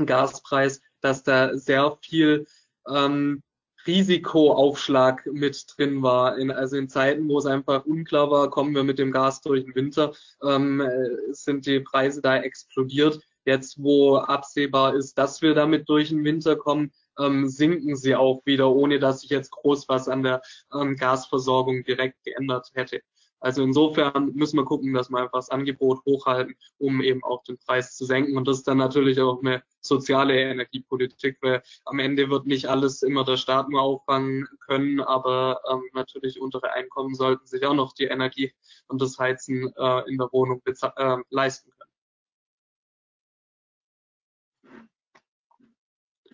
[0.06, 2.46] Gaspreis, dass da sehr viel
[2.88, 3.44] ähm,
[3.88, 6.38] Risikoaufschlag mit drin war.
[6.38, 9.66] In, also in Zeiten, wo es einfach unklar war, kommen wir mit dem Gas durch
[9.66, 10.14] den Winter,
[10.44, 10.84] ähm,
[11.32, 13.20] sind die Preise da explodiert.
[13.44, 18.42] Jetzt, wo absehbar ist, dass wir damit durch den Winter kommen, ähm, sinken sie auch
[18.46, 20.42] wieder, ohne dass sich jetzt groß was an der
[20.74, 23.02] ähm, Gasversorgung direkt geändert hätte.
[23.42, 27.58] Also insofern müssen wir gucken, dass wir einfach das Angebot hochhalten, um eben auch den
[27.58, 28.38] Preis zu senken.
[28.38, 33.02] Und das ist dann natürlich auch eine soziale Energiepolitik, weil am Ende wird nicht alles
[33.02, 37.94] immer der Staat nur auffangen können, aber ähm, natürlich untere Einkommen sollten sich auch noch
[37.94, 38.54] die Energie
[38.88, 41.81] und das Heizen äh, in der Wohnung äh, leisten können.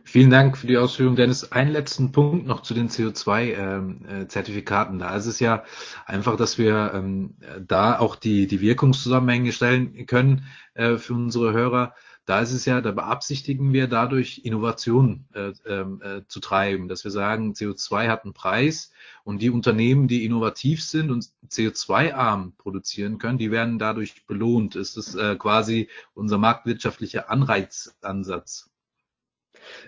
[0.10, 1.52] Vielen Dank für die Ausführung, Dennis.
[1.52, 4.94] Einen letzten Punkt noch zu den CO2-Zertifikaten.
[4.94, 5.66] Ähm, äh, da ist es ja
[6.06, 7.36] einfach, dass wir ähm,
[7.68, 11.94] da auch die, die Wirkungszusammenhänge stellen können äh, für unsere Hörer.
[12.24, 17.04] Da ist es ja, da beabsichtigen wir dadurch Innovation äh, ähm, äh, zu treiben, dass
[17.04, 18.94] wir sagen, CO2 hat einen Preis
[19.26, 24.78] und die Unternehmen, die innovativ sind und CO2-arm produzieren können, die werden dadurch belohnt.
[24.78, 28.70] Ist das äh, quasi unser marktwirtschaftlicher Anreizansatz?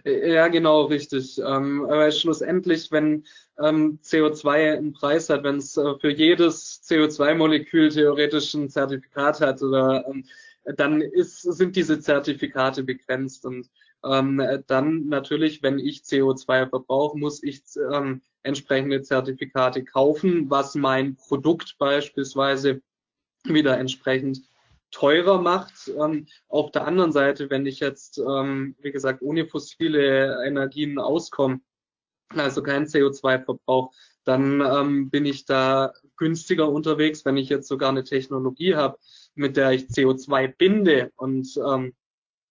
[0.05, 1.38] Ja, genau, richtig.
[1.39, 3.25] Ähm, aber schlussendlich, wenn
[3.58, 9.62] ähm, CO2 einen Preis hat, wenn es äh, für jedes CO2-Molekül theoretisch ein Zertifikat hat,
[9.62, 10.25] oder ähm,
[10.75, 13.45] dann ist, sind diese Zertifikate begrenzt.
[13.45, 13.69] Und
[14.03, 21.15] ähm, dann natürlich, wenn ich CO2 verbrauche, muss ich ähm, entsprechende Zertifikate kaufen, was mein
[21.15, 22.82] Produkt beispielsweise
[23.43, 24.41] wieder entsprechend
[24.91, 25.89] teurer macht.
[25.99, 31.62] Ähm, auf der anderen Seite, wenn ich jetzt, ähm, wie gesagt, ohne fossile Energien auskomme,
[32.30, 33.91] also kein CO2 verbrauch
[34.30, 38.99] dann ähm, bin ich da günstiger unterwegs, wenn ich jetzt sogar eine Technologie habe,
[39.34, 41.95] mit der ich CO2 binde und ähm,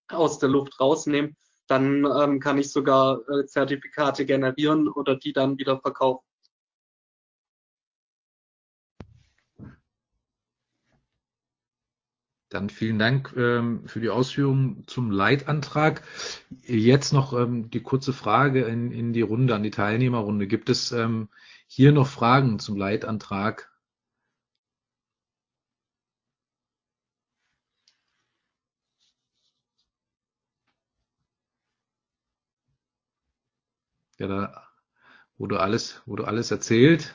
[0.09, 1.37] aus der Luft rausnehme,
[1.68, 6.24] dann ähm, kann ich sogar äh, Zertifikate generieren oder die dann wieder verkaufen.
[12.50, 16.02] Dann vielen Dank ähm, für die Ausführungen zum Leitantrag.
[16.62, 20.46] Jetzt noch ähm, die kurze Frage in, in die Runde, an die Teilnehmerrunde.
[20.46, 21.28] Gibt es ähm,
[21.66, 23.70] hier noch Fragen zum Leitantrag?
[34.18, 34.68] Ja, da
[35.37, 37.14] wurde alles, wurde alles erzählt.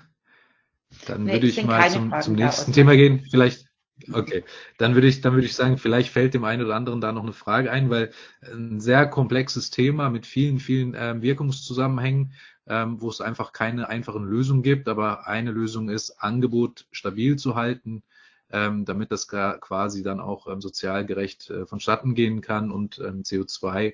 [1.08, 3.26] Dann nee, würde ich mal zum, zum nächsten Thema gehen.
[3.30, 3.73] Vielleicht
[4.12, 4.44] Okay,
[4.78, 7.24] dann würde ich, dann würde ich sagen, vielleicht fällt dem einen oder anderen da noch
[7.24, 8.12] eine Frage ein, weil
[8.42, 12.34] ein sehr komplexes Thema mit vielen, vielen ähm, Wirkungszusammenhängen,
[12.68, 17.56] ähm, wo es einfach keine einfachen Lösungen gibt, aber eine Lösung ist, Angebot stabil zu
[17.56, 18.04] halten,
[18.52, 23.24] ähm, damit das quasi dann auch ähm, sozial gerecht äh, vonstatten gehen kann und ähm,
[23.24, 23.94] CO2,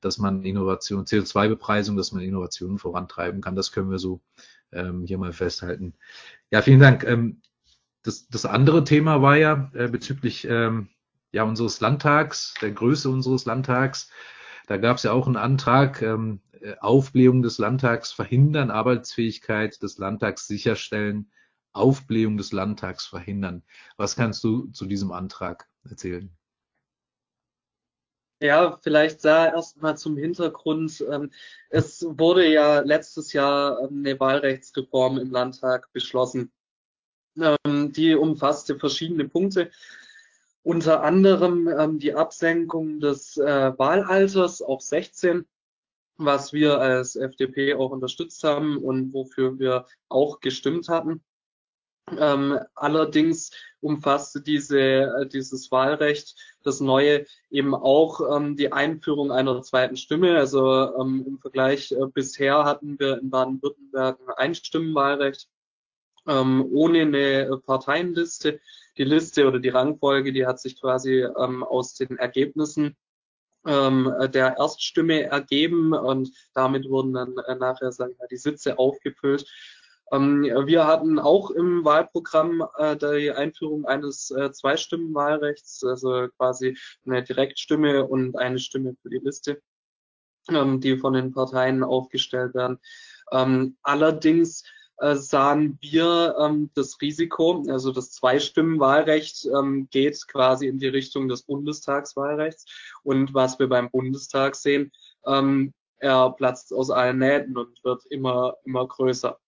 [0.00, 3.56] dass man Innovation, CO2-Bepreisung, dass man Innovationen vorantreiben kann.
[3.56, 4.20] Das können wir so
[4.72, 5.94] ähm, hier mal festhalten.
[6.50, 7.04] Ja, vielen Dank.
[7.04, 7.40] Ähm,
[8.04, 10.90] das, das andere Thema war ja äh, bezüglich ähm,
[11.32, 14.10] ja, unseres Landtags, der Größe unseres Landtags.
[14.66, 19.98] Da gab es ja auch einen Antrag, ähm, äh, Aufblähung des Landtags verhindern, Arbeitsfähigkeit des
[19.98, 21.32] Landtags sicherstellen,
[21.72, 23.64] Aufblähung des Landtags verhindern.
[23.96, 26.30] Was kannst du zu diesem Antrag erzählen?
[28.40, 31.02] Ja, vielleicht da erstmal zum Hintergrund.
[31.10, 31.30] Ähm,
[31.70, 36.52] es wurde ja letztes Jahr eine Wahlrechtsreform im Landtag beschlossen.
[37.40, 39.70] Ähm, die umfasste verschiedene Punkte.
[40.62, 45.46] Unter anderem ähm, die Absenkung des äh, Wahlalters auf 16,
[46.16, 51.22] was wir als FDP auch unterstützt haben und wofür wir auch gestimmt hatten.
[52.18, 59.60] Ähm, allerdings umfasste diese, äh, dieses Wahlrecht, das neue, eben auch ähm, die Einführung einer
[59.62, 60.36] zweiten Stimme.
[60.36, 65.48] Also ähm, im Vergleich äh, bisher hatten wir in Baden-Württemberg ein Einstimmenwahlrecht
[66.26, 68.60] ähm, ohne eine Parteienliste.
[68.96, 72.96] Die Liste oder die Rangfolge, die hat sich quasi ähm, aus den Ergebnissen
[73.66, 79.46] ähm, der Erststimme ergeben und damit wurden dann äh, nachher sagen wir, die Sitze aufgefüllt.
[80.12, 87.22] Ähm, wir hatten auch im Wahlprogramm äh, die Einführung eines äh, Zweistimmenwahlrechts, also quasi eine
[87.22, 89.62] Direktstimme und eine Stimme für die Liste,
[90.50, 92.78] ähm, die von den Parteien aufgestellt werden.
[93.32, 94.64] Ähm, allerdings
[94.96, 101.42] sahen wir ähm, das Risiko, also das Zweistimmenwahlrecht ähm, geht quasi in die Richtung des
[101.42, 102.64] Bundestagswahlrechts.
[103.02, 104.92] Und was wir beim Bundestag sehen,
[105.26, 109.38] ähm, er platzt aus allen Nähten und wird immer, immer größer.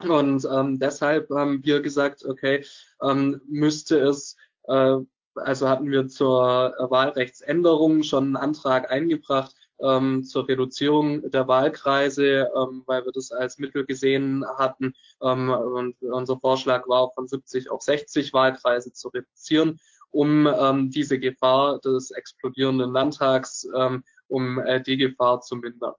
[0.00, 2.64] Und ähm, deshalb haben wir gesagt, okay,
[3.02, 4.98] ähm, müsste es, äh,
[5.34, 12.82] also hatten wir zur Wahlrechtsänderung schon einen Antrag eingebracht ähm, zur Reduzierung der Wahlkreise, ähm,
[12.86, 14.94] weil wir das als Mittel gesehen hatten.
[15.22, 21.18] Ähm, und unser Vorschlag war, von 70 auf 60 Wahlkreise zu reduzieren, um ähm, diese
[21.18, 25.94] Gefahr des explodierenden Landtags, ähm, um äh, die Gefahr zu mindern.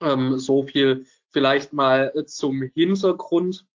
[0.00, 3.66] Ähm, so viel vielleicht mal zum Hintergrund.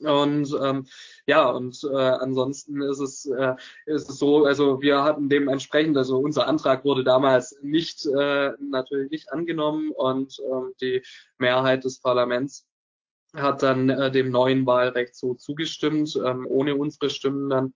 [0.00, 0.86] Und ähm,
[1.26, 3.54] ja, und äh, ansonsten ist es, äh,
[3.86, 9.10] ist es so, also wir hatten dementsprechend, also unser Antrag wurde damals nicht äh, natürlich
[9.10, 11.02] nicht angenommen und ähm, die
[11.38, 12.66] Mehrheit des Parlaments
[13.34, 17.74] hat dann äh, dem neuen Wahlrecht so zugestimmt, ähm, ohne unsere Stimmen dann.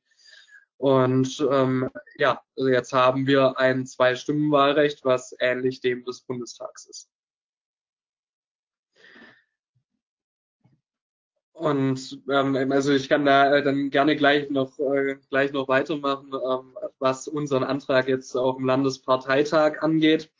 [0.78, 7.08] Und ähm, ja, also jetzt haben wir ein Zwei-Stimmen-Wahlrecht, was ähnlich dem des Bundestags ist.
[11.52, 16.32] Und ähm, also ich kann da äh, dann gerne gleich noch äh, gleich noch weitermachen,
[16.32, 20.30] ähm, was unseren Antrag jetzt auf dem Landesparteitag angeht.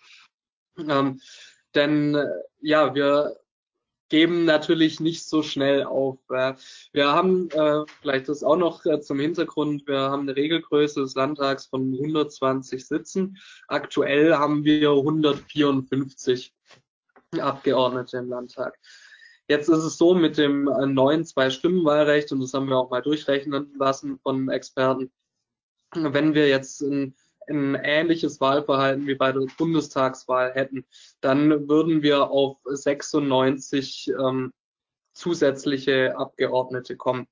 [0.78, 1.20] Ähm,
[1.74, 2.26] denn äh,
[2.60, 3.36] ja, wir
[4.12, 6.18] geben natürlich nicht so schnell auf.
[6.28, 6.54] Äh,
[6.92, 11.14] wir haben äh, vielleicht das auch noch äh, zum Hintergrund, wir haben eine Regelgröße des
[11.14, 13.38] Landtags von 120 Sitzen.
[13.68, 16.54] Aktuell haben wir 154
[17.38, 18.78] Abgeordnete im Landtag.
[19.52, 23.02] Jetzt ist es so mit dem äh, neuen Zwei-Stimmen-Wahlrecht, und das haben wir auch mal
[23.02, 25.12] durchrechnen lassen von Experten,
[25.94, 27.14] wenn wir jetzt ein,
[27.50, 30.86] ein ähnliches Wahlverhalten wie bei der Bundestagswahl hätten,
[31.20, 34.54] dann würden wir auf 96 ähm,
[35.12, 37.26] zusätzliche Abgeordnete kommen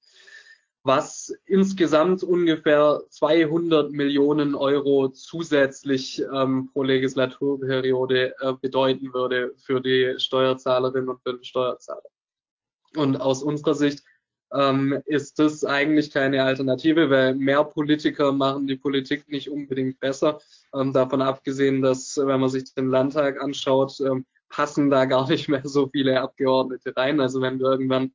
[0.83, 10.15] was insgesamt ungefähr 200 Millionen Euro zusätzlich ähm, pro Legislaturperiode äh, bedeuten würde für die
[10.19, 12.03] Steuerzahlerinnen und für den Steuerzahler.
[12.97, 14.03] Und aus unserer Sicht
[14.53, 20.41] ähm, ist das eigentlich keine Alternative, weil mehr Politiker machen die Politik nicht unbedingt besser.
[20.75, 25.49] Ähm, davon abgesehen, dass, wenn man sich den Landtag anschaut, ähm, passen da gar nicht
[25.49, 27.21] mehr so viele Abgeordnete rein.
[27.21, 28.13] Also wenn wir irgendwann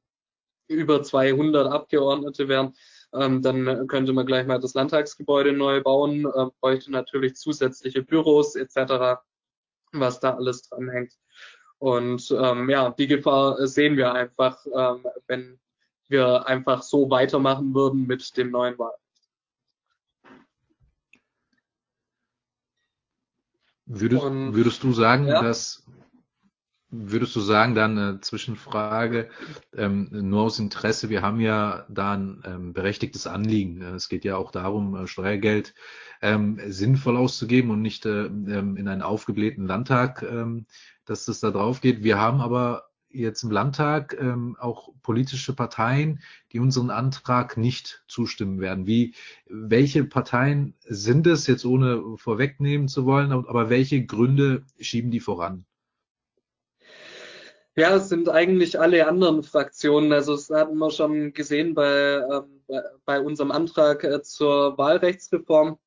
[0.68, 2.74] über 200 Abgeordnete wären,
[3.14, 8.56] ähm, dann könnte man gleich mal das Landtagsgebäude neu bauen, äh, bräuchte natürlich zusätzliche Büros
[8.56, 9.22] etc.,
[9.92, 11.14] was da alles dran hängt.
[11.78, 15.60] Und ähm, ja, die Gefahr sehen wir einfach, ähm, wenn
[16.08, 19.02] wir einfach so weitermachen würden mit dem neuen Wahlrecht.
[23.88, 25.44] Würdest, würdest du sagen, ja?
[25.44, 25.86] dass
[26.98, 29.30] Würdest du sagen, dann eine Zwischenfrage,
[29.76, 33.82] ähm, nur aus Interesse, wir haben ja da ein ähm, berechtigtes Anliegen.
[33.82, 35.74] Es geht ja auch darum, äh, Steuergeld
[36.22, 40.66] ähm, sinnvoll auszugeben und nicht äh, ähm, in einen aufgeblähten Landtag, ähm,
[41.06, 42.04] dass das da drauf geht.
[42.04, 48.60] Wir haben aber jetzt im Landtag ähm, auch politische Parteien, die unseren Antrag nicht zustimmen
[48.60, 48.88] werden.
[48.88, 49.16] Wie,
[49.48, 55.66] welche Parteien sind es, jetzt ohne vorwegnehmen zu wollen, aber welche Gründe schieben die voran?
[57.78, 60.14] Ja, es sind eigentlich alle anderen Fraktionen.
[60.14, 62.62] Also das hatten wir schon gesehen bei, ähm,
[63.06, 65.78] bei, unserem Antrag äh, zur Wahlrechtsreform.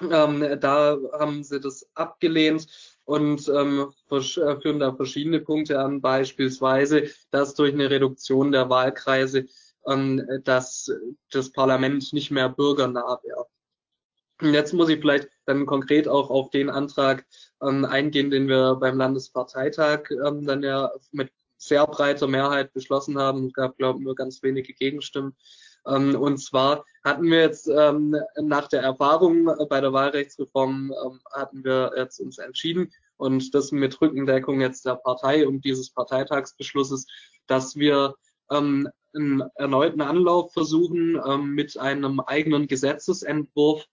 [0.00, 2.66] Ähm, da haben sie das abgelehnt
[3.04, 9.46] und ähm, äh, führen da verschiedene Punkte an, beispielsweise, dass durch eine Reduktion der Wahlkreise
[9.86, 10.90] ähm, dass
[11.30, 13.46] das Parlament nicht mehr bürgernah wäre.
[14.42, 17.24] Jetzt muss ich vielleicht dann konkret auch auf den Antrag
[17.62, 23.46] ähm, eingehen, den wir beim Landesparteitag ähm, dann ja mit sehr breiter Mehrheit beschlossen haben.
[23.46, 25.36] Es gab, glaube ich, nur ganz wenige Gegenstimmen.
[25.86, 31.64] Ähm, und zwar hatten wir jetzt ähm, nach der Erfahrung bei der Wahlrechtsreform ähm, hatten
[31.64, 37.06] wir jetzt uns entschieden und das mit Rückendeckung jetzt der Partei und dieses Parteitagsbeschlusses,
[37.46, 38.14] dass wir
[38.50, 43.86] ähm, einen erneuten Anlauf versuchen ähm, mit einem eigenen Gesetzesentwurf,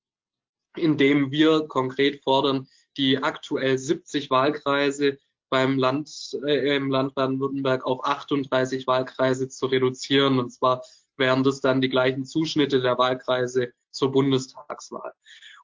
[0.76, 2.68] in dem wir konkret fordern,
[2.98, 5.18] die aktuell 70 Wahlkreise
[5.50, 10.40] beim Land, äh, im Land Baden-Württemberg auf 38 Wahlkreise zu reduzieren.
[10.40, 10.84] Und zwar
[11.18, 15.14] wären das dann die gleichen Zuschnitte der Wahlkreise zur Bundestagswahl.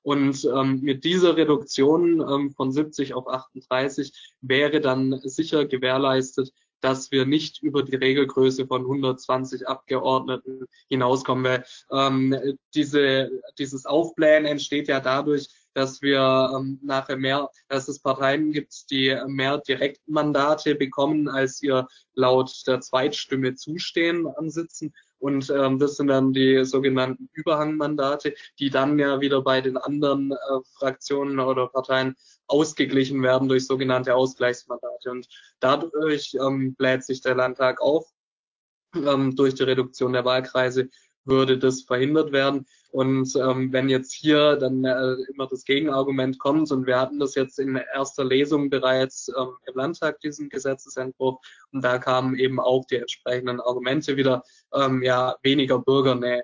[0.02, 6.54] Und ähm, mit dieser Reduktion ähm, von 70 auf 38 wäre dann sicher gewährleistet,
[6.86, 11.44] dass wir nicht über die Regelgröße von 120 Abgeordneten hinauskommen.
[11.44, 18.00] Weil ähm, diese, dieses Aufblähen entsteht ja dadurch, dass wir ähm, nachher mehr, dass es
[18.00, 24.94] Parteien gibt, die mehr Direktmandate bekommen, als ihr laut der Zweitstimme zustehen an Sitzen.
[25.18, 30.34] Und ähm, das sind dann die sogenannten Überhangmandate, die dann ja wieder bei den anderen
[30.34, 30.36] äh,
[30.78, 32.16] Fraktionen oder Parteien
[32.48, 35.12] ausgeglichen werden durch sogenannte Ausgleichsmandate.
[35.12, 35.28] Und
[35.60, 38.06] dadurch ähm, bläht sich der Landtag auf.
[38.96, 40.90] Ähm, durch die Reduktion der Wahlkreise
[41.26, 42.66] würde das verhindert werden.
[42.92, 47.36] Und ähm, wenn jetzt hier dann äh, immer das Gegenargument kommt, und wir hatten das
[47.36, 51.40] jetzt in erster Lesung bereits ähm, im Landtag, diesen Gesetzesentwurf,
[51.72, 54.44] und da kamen eben auch die entsprechenden Argumente wieder,
[54.74, 56.44] ähm, ja, weniger Bürgernähe.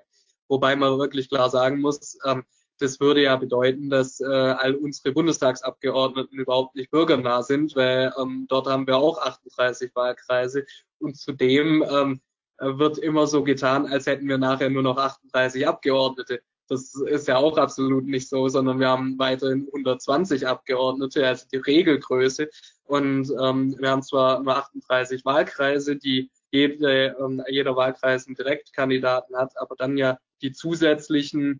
[0.49, 2.43] Wobei man wirklich klar sagen muss, ähm,
[2.81, 8.45] das würde ja bedeuten, dass äh, all unsere Bundestagsabgeordneten überhaupt nicht bürgernah sind, weil ähm,
[8.49, 10.65] dort haben wir auch 38 Wahlkreise
[10.99, 12.21] und zudem ähm,
[12.59, 16.41] wird immer so getan, als hätten wir nachher nur noch 38 Abgeordnete.
[16.67, 21.57] Das ist ja auch absolut nicht so, sondern wir haben weiterhin 120 Abgeordnete, also die
[21.57, 22.49] Regelgröße.
[22.83, 29.35] Und ähm, wir haben zwar nur 38 Wahlkreise, die jede, ähm, jeder Wahlkreis einen Direktkandidaten
[29.35, 31.59] hat, aber dann ja die zusätzlichen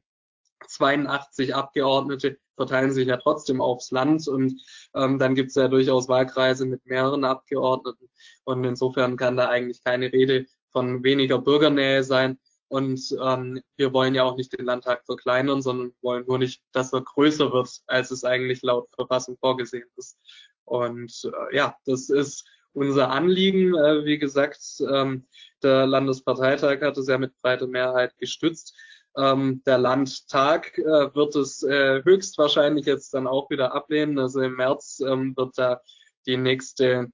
[0.68, 4.62] 82 Abgeordnete verteilen sich ja trotzdem aufs Land und
[4.96, 8.10] ähm, dann gibt es ja durchaus Wahlkreise mit mehreren Abgeordneten
[8.44, 12.38] und insofern kann da eigentlich keine Rede von weniger Bürgernähe sein
[12.72, 16.94] und ähm, wir wollen ja auch nicht den Landtag verkleinern, sondern wollen nur nicht, dass
[16.94, 20.18] er größer wird, als es eigentlich laut Verfassung vorgesehen ist.
[20.64, 23.76] Und äh, ja, das ist unser Anliegen.
[23.76, 25.28] Äh, wie gesagt, ähm,
[25.62, 28.74] der Landesparteitag hat es ja mit breiter Mehrheit gestützt.
[29.18, 34.18] Ähm, der Landtag äh, wird es äh, höchstwahrscheinlich jetzt dann auch wieder ablehnen.
[34.20, 35.82] Also im März ähm, wird da
[36.26, 37.12] die nächste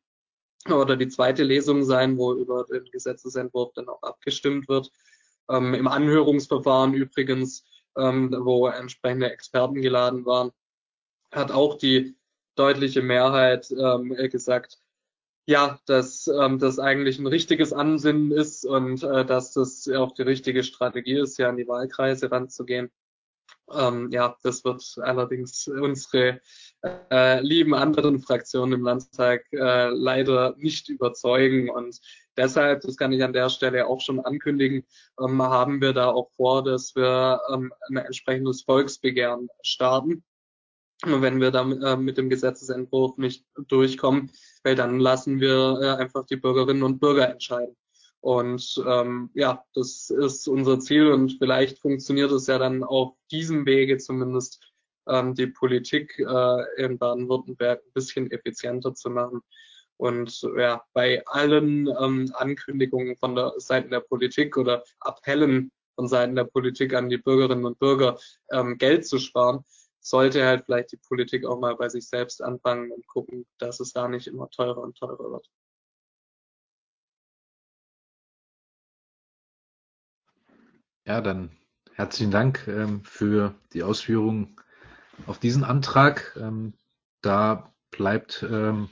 [0.70, 4.92] oder die zweite Lesung sein, wo über den Gesetzesentwurf dann auch abgestimmt wird.
[5.50, 7.64] Ähm, Im Anhörungsverfahren übrigens,
[7.98, 10.52] ähm, wo entsprechende Experten geladen waren,
[11.32, 12.16] hat auch die
[12.56, 14.80] deutliche Mehrheit ähm, gesagt,
[15.48, 20.24] ja, dass ähm, das eigentlich ein richtiges Ansinnen ist und äh, dass das auch die
[20.24, 22.92] richtige Strategie ist, ja an die Wahlkreise ranzugehen.
[23.74, 26.42] Ähm, ja, das wird allerdings unsere
[26.84, 31.70] äh, lieben anderen Fraktionen im Landtag äh, leider nicht überzeugen.
[31.70, 32.00] Und
[32.36, 34.86] deshalb, das kann ich an der Stelle auch schon ankündigen,
[35.20, 40.24] ähm, haben wir da auch vor, dass wir ähm, ein entsprechendes Volksbegehren starten
[41.06, 44.32] wenn wir dann äh, mit dem Gesetzesentwurf nicht durchkommen,
[44.64, 47.76] weil dann lassen wir äh, einfach die Bürgerinnen und Bürger entscheiden.
[48.20, 53.66] Und ähm, ja, das ist unser Ziel und vielleicht funktioniert es ja dann auf diesem
[53.66, 54.60] Wege zumindest
[55.08, 59.42] ähm, die Politik äh, in Baden-Württemberg ein bisschen effizienter zu machen.
[59.98, 66.36] Und ja, bei allen ähm, Ankündigungen von der Seite der Politik oder Appellen von Seiten
[66.36, 68.20] der Politik an die Bürgerinnen und Bürger,
[68.52, 69.64] ähm, Geld zu sparen,
[70.10, 73.94] sollte halt vielleicht die Politik auch mal bei sich selbst anfangen und gucken, dass es
[73.94, 75.50] da nicht immer teurer und teurer wird.
[81.06, 81.52] Ja, dann
[81.94, 84.58] herzlichen Dank ähm, für die Ausführungen
[85.26, 86.38] auf diesen Antrag.
[86.40, 86.74] Ähm,
[87.22, 88.90] da bleibt ähm,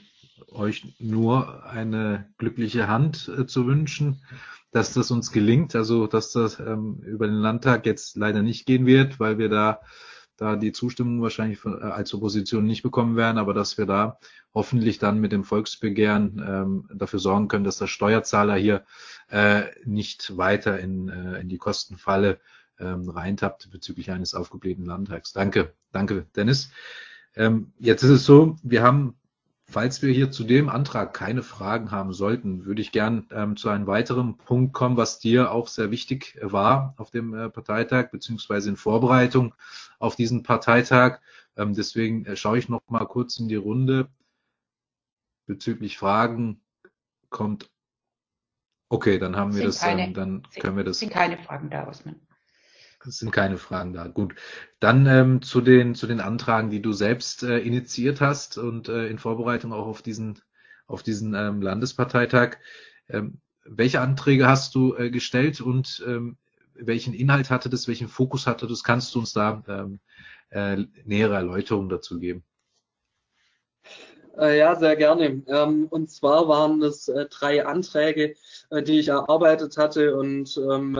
[0.48, 4.22] euch nur eine glückliche Hand äh, zu wünschen,
[4.70, 5.76] dass das uns gelingt.
[5.76, 9.80] Also, dass das ähm, über den Landtag jetzt leider nicht gehen wird, weil wir da
[10.36, 14.18] da die Zustimmung wahrscheinlich von, äh, als Opposition nicht bekommen werden, aber dass wir da
[14.54, 18.84] hoffentlich dann mit dem Volksbegehren ähm, dafür sorgen können, dass der Steuerzahler hier
[19.30, 22.40] äh, nicht weiter in, äh, in die Kostenfalle
[22.78, 25.32] ähm, reintappt bezüglich eines aufgeblähten Landtags.
[25.32, 26.70] Danke, danke, Dennis.
[27.34, 29.14] Ähm, jetzt ist es so, wir haben
[29.68, 33.68] Falls wir hier zu dem Antrag keine Fragen haben sollten, würde ich gern ähm, zu
[33.68, 38.70] einem weiteren Punkt kommen, was dir auch sehr wichtig war auf dem äh, Parteitag, beziehungsweise
[38.70, 39.54] in Vorbereitung
[39.98, 41.20] auf diesen Parteitag.
[41.56, 44.08] Ähm, deswegen äh, schaue ich noch mal kurz in die Runde.
[45.46, 46.60] Bezüglich Fragen
[47.28, 47.68] kommt.
[48.88, 51.00] Okay, dann haben wir das, keine, ähm, dann können wir das.
[51.00, 52.20] Sind keine Fragen da, Osman.
[53.06, 54.08] Es sind keine Fragen da.
[54.08, 54.34] Gut.
[54.80, 59.08] Dann ähm, zu den zu den Anträgen, die du selbst äh, initiiert hast und äh,
[59.08, 60.40] in Vorbereitung auch auf diesen
[60.86, 62.58] auf diesen ähm, Landesparteitag.
[63.08, 66.36] Ähm, welche Anträge hast du äh, gestellt und ähm,
[66.74, 68.84] welchen Inhalt hatte das, welchen Fokus hatte das?
[68.84, 70.00] Kannst du uns da ähm,
[70.50, 72.44] äh, nähere Erläuterungen dazu geben?
[74.38, 75.42] Äh, ja, sehr gerne.
[75.46, 78.34] Ähm, und zwar waren es äh, drei Anträge,
[78.70, 80.94] äh, die ich erarbeitet hatte und ähm,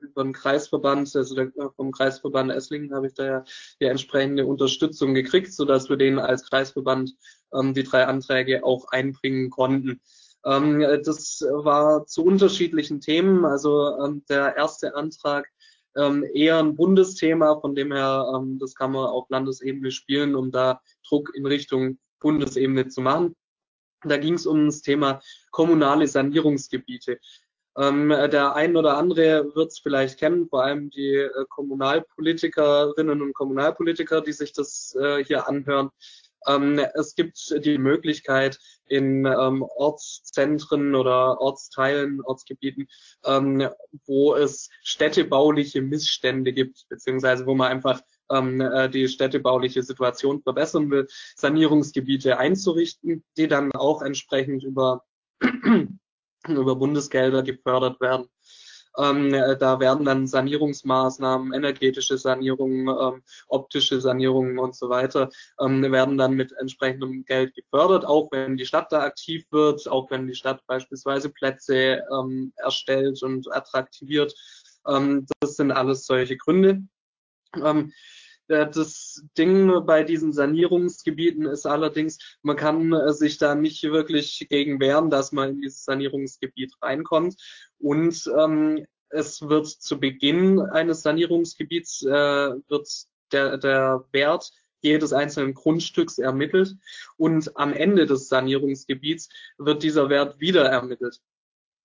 [0.00, 1.36] über den Kreisverband, also
[1.76, 3.44] vom Kreisverband Esslingen habe ich da ja
[3.80, 7.14] die entsprechende Unterstützung gekriegt, sodass wir denen als Kreisverband
[7.54, 10.00] ähm, die drei Anträge auch einbringen konnten.
[10.44, 13.44] Das war zu unterschiedlichen Themen.
[13.44, 15.48] Also der erste Antrag
[15.94, 21.30] eher ein Bundesthema, von dem her, das kann man auf Landesebene spielen, um da Druck
[21.36, 23.36] in Richtung Bundesebene zu machen.
[24.04, 25.20] Da ging es um das Thema
[25.50, 27.18] kommunale Sanierungsgebiete.
[27.76, 33.32] Ähm, der ein oder andere wird es vielleicht kennen, vor allem die äh, Kommunalpolitikerinnen und
[33.34, 35.90] Kommunalpolitiker, die sich das äh, hier anhören.
[36.46, 42.88] Ähm, es gibt die Möglichkeit, in ähm, Ortszentren oder Ortsteilen, Ortsgebieten,
[43.24, 43.68] ähm,
[44.06, 48.02] wo es städtebauliche Missstände gibt, beziehungsweise wo man einfach
[48.90, 51.06] die städtebauliche Situation verbessern will,
[51.36, 55.04] Sanierungsgebiete einzurichten, die dann auch entsprechend über,
[56.48, 58.28] über Bundesgelder gefördert werden.
[58.98, 65.30] Ähm, äh, da werden dann Sanierungsmaßnahmen, energetische Sanierungen, ähm, optische Sanierungen und so weiter,
[65.60, 70.10] ähm, werden dann mit entsprechendem Geld gefördert, auch wenn die Stadt da aktiv wird, auch
[70.10, 74.34] wenn die Stadt beispielsweise Plätze ähm, erstellt und attraktiviert.
[74.86, 76.82] Ähm, das sind alles solche Gründe.
[78.48, 84.46] Ähm, das Ding bei diesen Sanierungsgebieten ist allerdings, man kann äh, sich da nicht wirklich
[84.48, 87.36] gegen wehren, dass man in dieses Sanierungsgebiet reinkommt.
[87.78, 92.10] Und ähm, es wird zu Beginn eines Sanierungsgebiets äh,
[92.68, 92.88] wird
[93.32, 94.50] der, der Wert
[94.82, 96.74] jedes einzelnen Grundstücks ermittelt
[97.16, 101.20] und am Ende des Sanierungsgebiets wird dieser Wert wieder ermittelt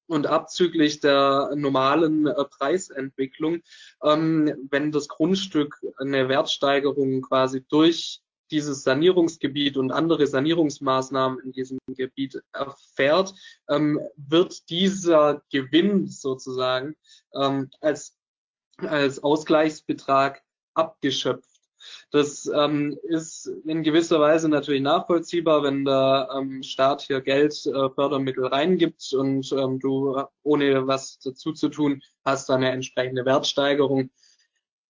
[0.08, 3.62] und abzüglich der normalen äh, Preisentwicklung,
[4.04, 11.80] ähm, wenn das Grundstück eine Wertsteigerung quasi durch dieses Sanierungsgebiet und andere Sanierungsmaßnahmen in diesem
[11.88, 13.34] Gebiet erfährt,
[13.70, 16.96] ähm, wird dieser Gewinn sozusagen
[17.34, 18.18] ähm, als,
[18.78, 20.42] als Ausgleichsbetrag
[20.74, 21.57] abgeschöpft.
[22.12, 27.90] Das ähm, ist in gewisser Weise natürlich nachvollziehbar, wenn der ähm, Staat hier Geld, äh,
[27.90, 34.10] Fördermittel reingibt und ähm, du ohne was dazu zu tun hast eine entsprechende Wertsteigerung.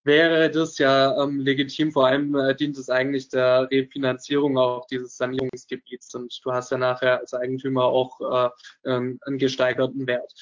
[0.04, 5.18] Wäre das ja ähm, legitim, vor allem äh, dient es eigentlich der Refinanzierung auch dieses
[5.18, 8.50] Sanierungsgebiets und du hast ja nachher als Eigentümer auch äh,
[8.89, 10.34] ähm, einen gesteigerten Wert.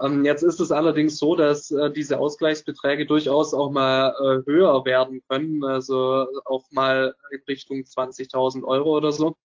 [0.00, 4.84] Ähm, jetzt ist es allerdings so, dass äh, diese Ausgleichsbeträge durchaus auch mal äh, höher
[4.84, 9.36] werden können, also auch mal in Richtung 20.000 Euro oder so,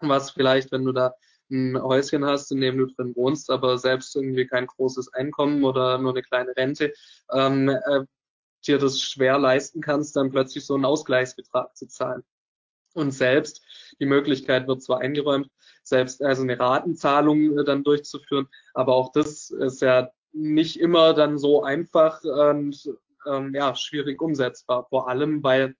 [0.00, 1.14] was vielleicht, wenn du da
[1.50, 5.98] ein Häuschen hast, in dem du drin wohnst, aber selbst irgendwie kein großes Einkommen oder
[5.98, 6.92] nur eine kleine Rente,
[7.32, 8.04] ähm, äh,
[8.66, 12.22] dir das schwer leisten kannst, dann plötzlich so einen Ausgleichsbetrag zu zahlen.
[12.98, 13.62] Und selbst
[14.00, 15.48] die Möglichkeit wird zwar eingeräumt,
[15.82, 21.38] selbst also eine Ratenzahlung äh, dann durchzuführen, aber auch das ist ja nicht immer dann
[21.38, 22.90] so einfach und
[23.26, 24.86] ähm, ja, schwierig umsetzbar.
[24.88, 25.74] Vor allem, weil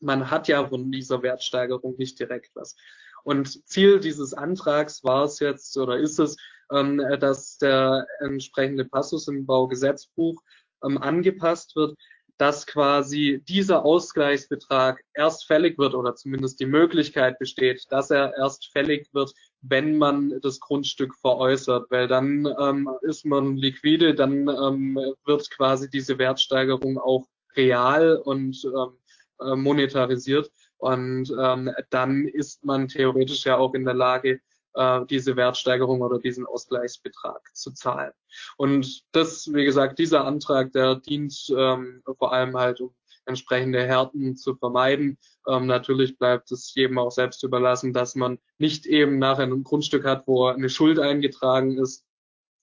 [0.00, 2.76] man hat ja von dieser Wertsteigerung nicht direkt was.
[3.22, 6.36] Und Ziel dieses Antrags war es jetzt oder ist es,
[6.72, 10.42] ähm, dass der entsprechende Passus im Baugesetzbuch
[10.84, 11.96] ähm, angepasst wird,
[12.38, 18.70] dass quasi dieser Ausgleichsbetrag erst fällig wird oder zumindest die Möglichkeit besteht, dass er erst
[18.72, 19.32] fällig wird,
[19.62, 25.88] wenn man das Grundstück veräußert, weil dann ähm, ist man liquide, dann ähm, wird quasi
[25.88, 27.26] diese Wertsteigerung auch
[27.56, 28.98] real und ähm,
[29.40, 30.50] äh, monetarisiert.
[30.78, 34.40] Und ähm, dann ist man theoretisch ja auch in der Lage,
[34.76, 38.12] äh, diese Wertsteigerung oder diesen Ausgleichsbetrag zu zahlen.
[38.56, 42.94] Und das, wie gesagt, dieser Antrag, der dient ähm, vor allem halt, um
[43.26, 45.18] entsprechende Härten zu vermeiden.
[45.48, 50.04] Ähm, natürlich bleibt es jedem auch selbst überlassen, dass man nicht eben nachher ein Grundstück
[50.04, 52.06] hat, wo eine Schuld eingetragen ist,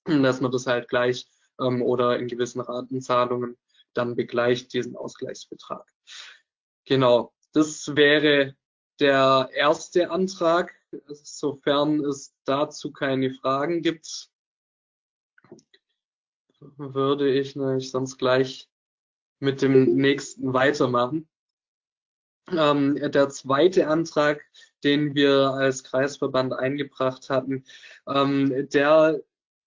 [0.06, 1.28] dass man das halt gleich
[1.60, 3.58] ähm, oder in gewissen Ratenzahlungen
[3.94, 5.86] dann begleicht, diesen Ausgleichsbetrag.
[6.86, 8.56] Genau, das wäre
[9.00, 10.74] der erste Antrag,
[11.08, 14.30] sofern es dazu keine Fragen gibt,
[16.78, 18.70] würde ich nämlich sonst gleich
[19.40, 21.28] mit dem nächsten weitermachen.
[22.52, 24.42] Ähm, der zweite Antrag,
[24.84, 27.64] den wir als Kreisverband eingebracht hatten,
[28.08, 29.22] ähm, der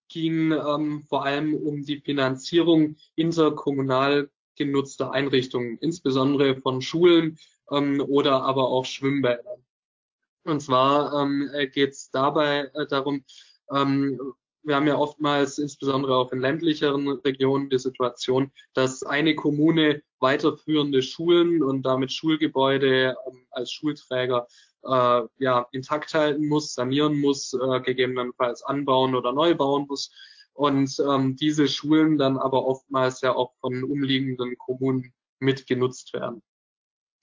[0.09, 7.39] ging ähm, vor allem um die Finanzierung interkommunal genutzter Einrichtungen, insbesondere von Schulen
[7.71, 9.66] ähm, oder aber auch Schwimmbädern.
[10.47, 13.25] Und zwar ähm, geht es dabei äh, darum,
[13.73, 14.19] ähm,
[14.67, 21.03] wir haben ja oftmals, insbesondere auch in ländlicheren Regionen, die Situation, dass eine Kommune weiterführende
[21.03, 24.49] Schulen und damit Schulgebäude ähm, als Schulträger
[24.83, 30.11] äh, ja, intakt halten muss, sanieren muss, äh, gegebenenfalls anbauen oder neu bauen muss.
[30.53, 36.43] Und ähm, diese Schulen dann aber oftmals ja auch von umliegenden Kommunen mitgenutzt werden.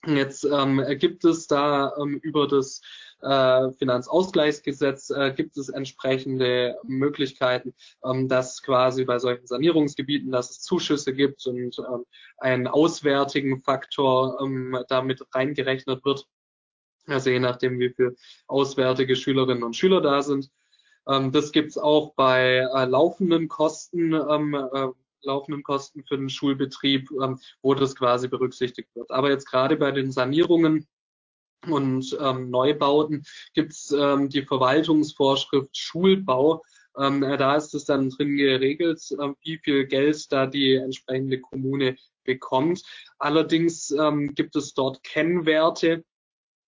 [0.06, 2.80] Jetzt ähm, gibt es da ähm, über das
[3.24, 7.74] äh, Finanzausgleichsgesetz äh, gibt es entsprechende Möglichkeiten,
[8.04, 12.04] ähm, dass quasi bei solchen Sanierungsgebieten, dass es Zuschüsse gibt und ähm,
[12.36, 16.26] einen auswärtigen Faktor ähm, damit reingerechnet wird.
[17.06, 20.50] Also je nachdem, wie viel auswärtige Schülerinnen und Schüler da sind.
[21.08, 24.88] Ähm, das gibt's auch bei äh, laufenden Kosten, ähm, äh,
[25.24, 29.10] laufenden Kosten für den Schulbetrieb, ähm, wo das quasi berücksichtigt wird.
[29.10, 30.86] Aber jetzt gerade bei den Sanierungen
[31.66, 36.62] und ähm, Neubauten gibt's ähm, die Verwaltungsvorschrift Schulbau.
[36.98, 41.40] Ähm, äh, da ist es dann drin geregelt, äh, wie viel Geld da die entsprechende
[41.40, 42.82] Kommune bekommt.
[43.18, 46.04] Allerdings ähm, gibt es dort Kennwerte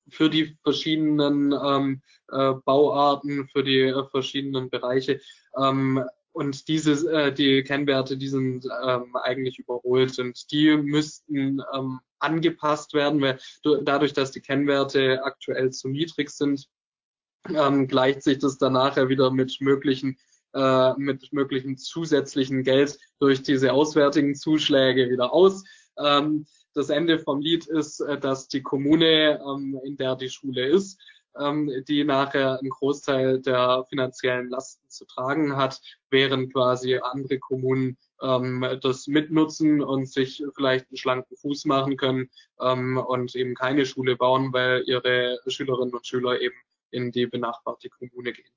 [0.08, 5.20] für die verschiedenen ähm, äh, Bauarten, für die äh, verschiedenen Bereiche.
[5.56, 6.02] Ähm,
[6.36, 12.92] und diese, äh, die Kennwerte, die sind ähm, eigentlich überholt und die müssten ähm, angepasst
[12.92, 13.38] werden, weil
[13.84, 16.68] dadurch, dass die Kennwerte aktuell zu niedrig sind,
[17.48, 20.18] ähm, gleicht sich das dann nachher wieder mit möglichen
[20.52, 25.64] äh, mit möglichen zusätzlichen Geld durch diese auswärtigen Zuschläge wieder aus.
[25.98, 30.66] Ähm, das Ende vom Lied ist, äh, dass die Kommune, ähm, in der die Schule
[30.66, 31.00] ist,
[31.40, 35.80] ähm, die nachher einen Großteil der finanziellen Lasten zu tragen hat,
[36.10, 42.30] während quasi andere Kommunen ähm, das mitnutzen und sich vielleicht einen schlanken Fuß machen können
[42.60, 46.56] ähm, und eben keine Schule bauen, weil ihre Schülerinnen und Schüler eben
[46.90, 48.50] in die benachbarte Kommune gehen.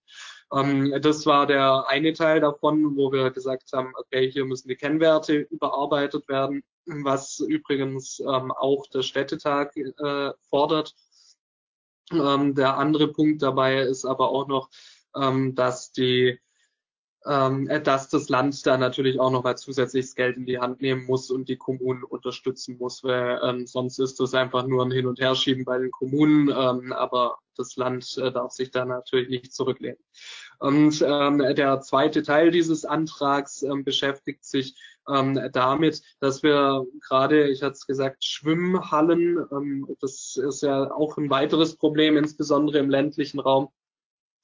[0.53, 4.75] Ähm, das war der eine Teil davon, wo wir gesagt haben, okay, hier müssen die
[4.75, 10.95] Kennwerte überarbeitet werden, was übrigens ähm, auch der Städtetag äh, fordert.
[12.11, 14.69] Ähm, der andere Punkt dabei ist aber auch noch,
[15.15, 16.39] ähm, dass die
[17.25, 21.05] ähm, dass das Land da natürlich auch noch mal zusätzliches Geld in die Hand nehmen
[21.05, 25.05] muss und die Kommunen unterstützen muss, weil ähm, sonst ist das einfach nur ein Hin-
[25.05, 29.53] und Herschieben bei den Kommunen, ähm, aber das Land äh, darf sich da natürlich nicht
[29.53, 29.99] zurücklehnen.
[30.59, 34.75] Und ähm, der zweite Teil dieses Antrags beschäftigt sich
[35.11, 41.17] ähm, damit, dass wir gerade, ich hatte es gesagt, Schwimmhallen, ähm, das ist ja auch
[41.17, 43.69] ein weiteres Problem, insbesondere im ländlichen Raum,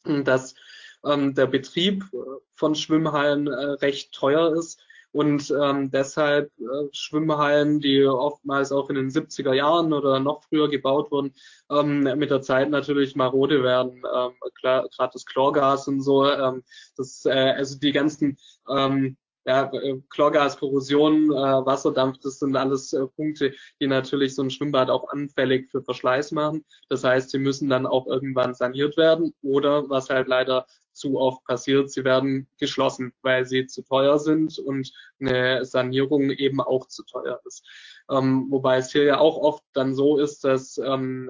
[0.03, 0.55] dass
[1.03, 2.17] ähm, der Betrieb äh,
[2.55, 4.81] von Schwimmhallen äh, recht teuer ist
[5.15, 10.69] und ähm, deshalb äh, Schwimmhallen, die oftmals auch in den 70er Jahren oder noch früher
[10.69, 11.33] gebaut wurden,
[11.71, 14.03] ähm, mit der Zeit natürlich marode werden.
[14.13, 16.63] Ähm, Gerade das Chlorgas und so, ähm,
[16.97, 18.37] das, äh, also die ganzen
[18.69, 19.15] ähm,
[19.45, 24.49] ja, äh, Chlorgas, Korrosion, äh, Wasserdampf, das sind alles äh, Punkte, die natürlich so ein
[24.49, 26.65] Schwimmbad auch anfällig für Verschleiß machen.
[26.89, 31.43] Das heißt, sie müssen dann auch irgendwann saniert werden oder was halt leider zu oft
[31.43, 37.03] passiert, sie werden geschlossen, weil sie zu teuer sind und eine Sanierung eben auch zu
[37.03, 37.63] teuer ist.
[38.09, 41.29] Ähm, wobei es hier ja auch oft dann so ist, dass ähm,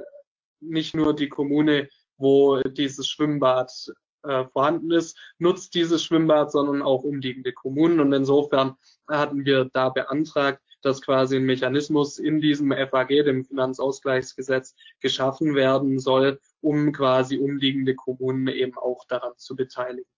[0.60, 3.72] nicht nur die Kommune, wo dieses Schwimmbad
[4.28, 8.00] äh, vorhanden ist, nutzt dieses Schwimmbad, sondern auch umliegende Kommunen.
[8.00, 8.76] Und insofern
[9.08, 16.00] hatten wir da beantragt, dass quasi ein Mechanismus in diesem FAG, dem Finanzausgleichsgesetz, geschaffen werden
[16.00, 20.10] soll, um quasi umliegende Kommunen eben auch daran zu beteiligen.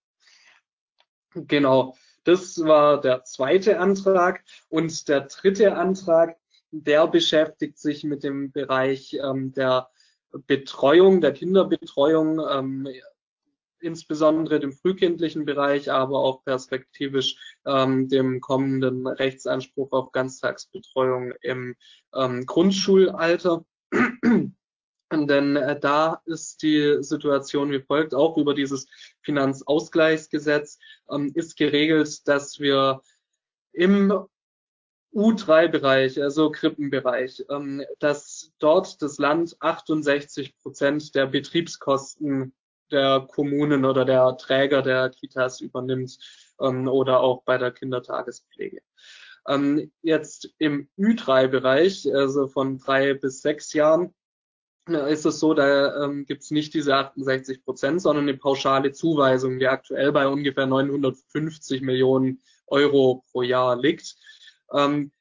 [1.34, 4.44] Genau, das war der zweite Antrag.
[4.68, 6.36] Und der dritte Antrag,
[6.72, 9.90] der beschäftigt sich mit dem Bereich ähm, der
[10.48, 12.88] Betreuung, der Kinderbetreuung ähm,
[13.80, 21.76] insbesondere dem frühkindlichen Bereich, aber auch perspektivisch ähm, dem kommenden Rechtsanspruch auf Ganztagsbetreuung im
[22.14, 23.66] ähm, Grundschulalter.
[25.12, 28.88] Denn äh, da ist die Situation wie folgt, auch über dieses
[29.22, 33.02] Finanzausgleichsgesetz ähm, ist geregelt, dass wir
[33.72, 34.28] im
[35.14, 42.54] U3-Bereich, also Krippenbereich, ähm, dass dort das Land 68 Prozent der Betriebskosten
[42.92, 46.18] der Kommunen oder der Träger der Kitas übernimmt
[46.62, 48.82] ähm, oder auch bei der Kindertagespflege.
[49.48, 54.14] Ähm, jetzt im Ü3-Bereich, also von drei bis sechs Jahren,
[54.90, 58.92] äh, ist es so, da ähm, gibt es nicht diese 68 Prozent, sondern eine pauschale
[58.92, 64.16] Zuweisung, die aktuell bei ungefähr 950 Millionen Euro pro Jahr liegt.
[64.74, 65.12] Ähm,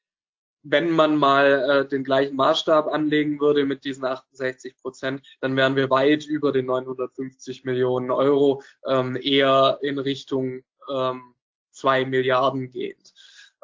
[0.69, 5.75] wenn man mal äh, den gleichen Maßstab anlegen würde mit diesen 68 Prozent, dann wären
[5.75, 11.35] wir weit über den 950 Millionen Euro, ähm, eher in Richtung ähm,
[11.71, 13.13] zwei Milliarden gehend.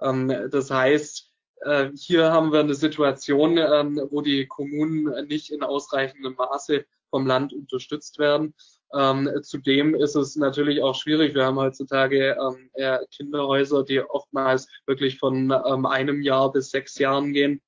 [0.02, 1.30] Ähm, das heißt,
[1.62, 7.28] äh, hier haben wir eine Situation, ähm, wo die Kommunen nicht in ausreichendem Maße vom
[7.28, 8.54] Land unterstützt werden.
[8.94, 11.34] Ähm, zudem ist es natürlich auch schwierig.
[11.34, 16.98] Wir haben heutzutage ähm, eher Kinderhäuser, die oftmals wirklich von ähm, einem Jahr bis sechs
[17.00, 17.62] Jahren gehen.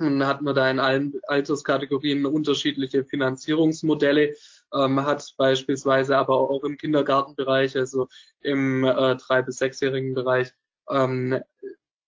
[0.00, 4.34] Und dann hat man da in allen Alterskategorien unterschiedliche Finanzierungsmodelle.
[4.74, 8.08] ähm, hat beispielsweise aber auch im Kindergartenbereich, also
[8.40, 10.52] im äh, drei- bis sechsjährigen Bereich,
[10.90, 11.40] ähm,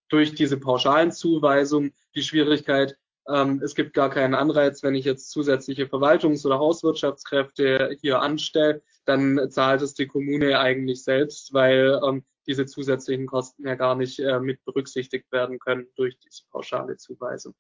[0.09, 2.96] durch diese pauschalen Zuweisungen die Schwierigkeit,
[3.33, 8.83] ähm, es gibt gar keinen Anreiz, wenn ich jetzt zusätzliche Verwaltungs- oder Hauswirtschaftskräfte hier anstelle,
[9.05, 14.18] dann zahlt es die Kommune eigentlich selbst, weil ähm, diese zusätzlichen Kosten ja gar nicht
[14.18, 17.55] äh, mit berücksichtigt werden können durch diese pauschale Zuweisung.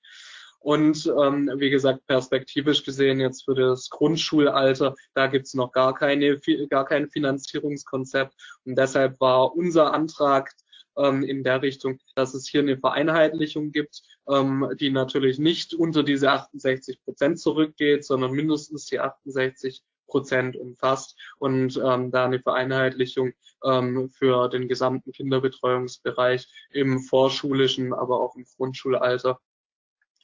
[0.60, 6.38] Und ähm, wie gesagt, perspektivisch gesehen jetzt für das Grundschulalter, da gibt's noch gar, keine,
[6.68, 8.34] gar kein Finanzierungskonzept.
[8.66, 10.52] Und deshalb war unser Antrag
[10.96, 16.02] ähm, in der Richtung, dass es hier eine Vereinheitlichung gibt, ähm, die natürlich nicht unter
[16.02, 23.32] diese 68 Prozent zurückgeht, sondern mindestens die 68 Prozent umfasst und ähm, da eine Vereinheitlichung
[23.64, 29.40] ähm, für den gesamten Kinderbetreuungsbereich im vorschulischen, aber auch im Grundschulalter,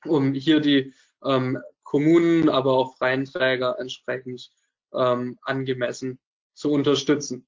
[0.04, 0.92] um hier die
[1.24, 4.50] ähm, Kommunen, aber auch freien Träger entsprechend
[4.92, 6.18] ähm, angemessen
[6.54, 7.46] zu unterstützen.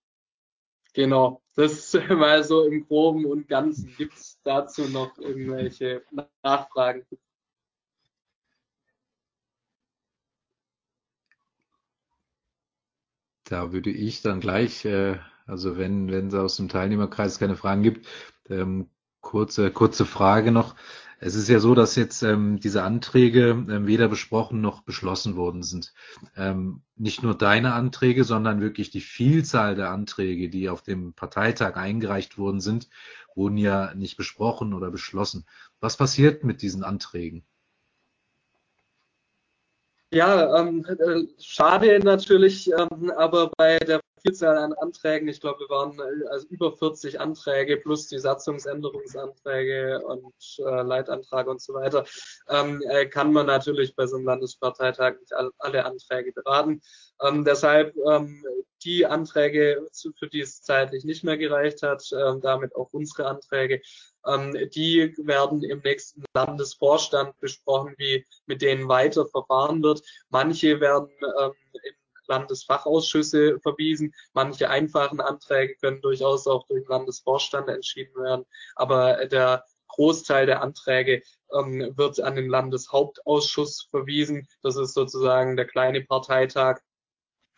[0.95, 3.95] Genau, das mal so im Groben und Ganzen.
[3.97, 6.03] Gibt es dazu noch irgendwelche
[6.43, 7.05] Nachfragen?
[13.45, 17.83] Da würde ich dann gleich, äh, also wenn wenn es aus dem Teilnehmerkreis keine Fragen
[17.83, 18.07] gibt,
[18.49, 20.77] ähm, kurze kurze Frage noch.
[21.21, 25.65] Es ist ja so, dass jetzt ähm, diese Anträge ähm, weder besprochen noch beschlossen worden
[25.65, 25.93] sind.
[26.37, 31.77] Ähm, nicht nur deine Anträge, sondern wirklich die Vielzahl der Anträge, die auf dem Parteitag
[31.77, 32.89] eingereicht worden sind,
[33.35, 35.45] wurden ja nicht besprochen oder beschlossen.
[35.81, 37.45] Was passiert mit diesen Anträgen?
[40.13, 45.69] Ja, ähm, äh, schade natürlich, ähm, aber bei der Vielzahl an Anträgen, ich glaube, wir
[45.69, 52.05] waren äh, also über 40 Anträge plus die Satzungsänderungsanträge und äh, Leitantrag und so weiter,
[52.49, 56.81] ähm, äh, kann man natürlich bei so einem Landesparteitag nicht all, alle Anträge beraten.
[57.23, 58.45] Ähm, deshalb ähm,
[58.85, 59.87] die Anträge,
[60.19, 63.81] für die es zeitlich nicht mehr gereicht hat, äh, damit auch unsere Anträge,
[64.27, 70.03] ähm, die werden im nächsten Landesvorstand besprochen, wie mit denen weiter verfahren wird.
[70.29, 71.09] Manche werden
[71.41, 71.95] ähm, in
[72.29, 74.15] Landesfachausschüsse verwiesen.
[74.33, 78.45] Manche einfachen Anträge können durchaus auch durch den Landesvorstand entschieden werden.
[78.77, 81.23] Aber der Großteil der Anträge
[81.53, 84.47] ähm, wird an den Landeshauptausschuss verwiesen.
[84.63, 86.81] Das ist sozusagen der kleine Parteitag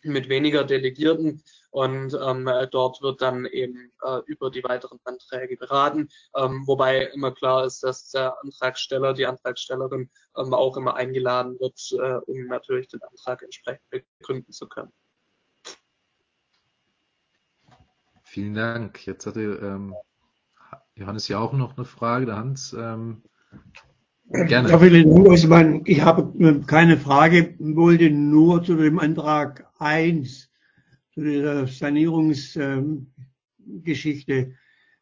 [0.03, 6.09] mit weniger Delegierten und ähm, dort wird dann eben äh, über die weiteren Anträge beraten,
[6.37, 11.81] ähm, wobei immer klar ist, dass der Antragsteller, die Antragstellerin ähm, auch immer eingeladen wird,
[11.93, 14.93] äh, um natürlich den Antrag entsprechend begründen zu können.
[18.25, 19.07] Vielen Dank.
[19.07, 19.95] Jetzt hatte ähm,
[20.95, 22.27] Johannes ja auch noch eine Frage.
[22.27, 23.23] Der Hans, ähm,
[24.33, 24.71] Gerne.
[24.71, 25.83] Ja, vielen Dank, Osman.
[25.87, 30.50] Ich habe äh, keine Frage, wollte nur zu dem Antrag 1,
[31.15, 34.55] zu dieser Sanierungsgeschichte,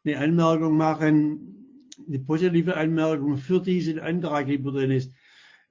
[0.05, 1.59] eine Anmerkung machen,
[2.07, 5.11] eine positive Anmerkung für diesen Antrag, lieber Dennis.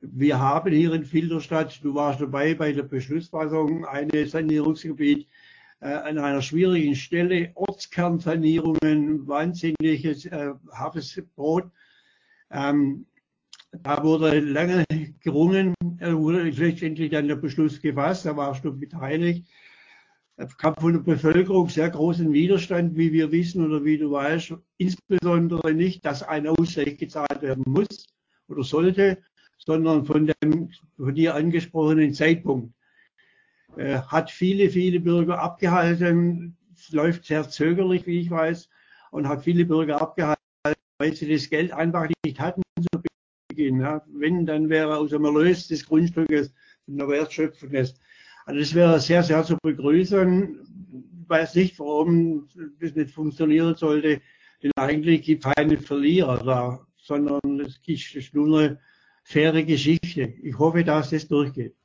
[0.00, 5.26] Wir haben hier in Filderstadt, du warst dabei bei der Beschlussfassung, ein Sanierungsgebiet
[5.80, 11.64] äh, an einer schwierigen Stelle, Ortskernsanierungen, wahnsinniges äh, hartes Brot.
[12.50, 13.06] Ähm,
[13.72, 14.84] da wurde lange
[15.20, 19.46] gerungen, er wurde letztendlich dann der Beschluss gefasst, da warst du beteiligt.
[20.56, 25.74] Kam von der Bevölkerung sehr großen Widerstand, wie wir wissen oder wie du weißt, insbesondere
[25.74, 28.06] nicht, dass ein Ausgleich gezahlt werden muss
[28.46, 29.18] oder sollte,
[29.58, 32.72] sondern von dem von dir angesprochenen Zeitpunkt.
[33.76, 38.68] Äh, hat viele, viele Bürger abgehalten, es läuft sehr zögerlich, wie ich weiß,
[39.10, 40.42] und hat viele Bürger abgehalten,
[40.98, 42.62] weil sie das Geld einfach nicht hatten,
[42.92, 43.02] so
[43.54, 43.80] gehen.
[43.80, 44.02] Ja.
[44.06, 46.52] Wenn, dann wäre aus dem Erlös des Grundstückes
[46.84, 47.94] von der Wertschöpfung des.
[48.48, 50.58] Also das wäre sehr, sehr zu begrüßen.
[51.22, 52.48] Ich weiß nicht, warum
[52.80, 54.22] das nicht funktionieren sollte,
[54.62, 58.80] denn eigentlich gibt es keine Verlierer da, sondern es ist nur eine
[59.22, 60.32] faire Geschichte.
[60.42, 61.76] Ich hoffe, dass das durchgeht.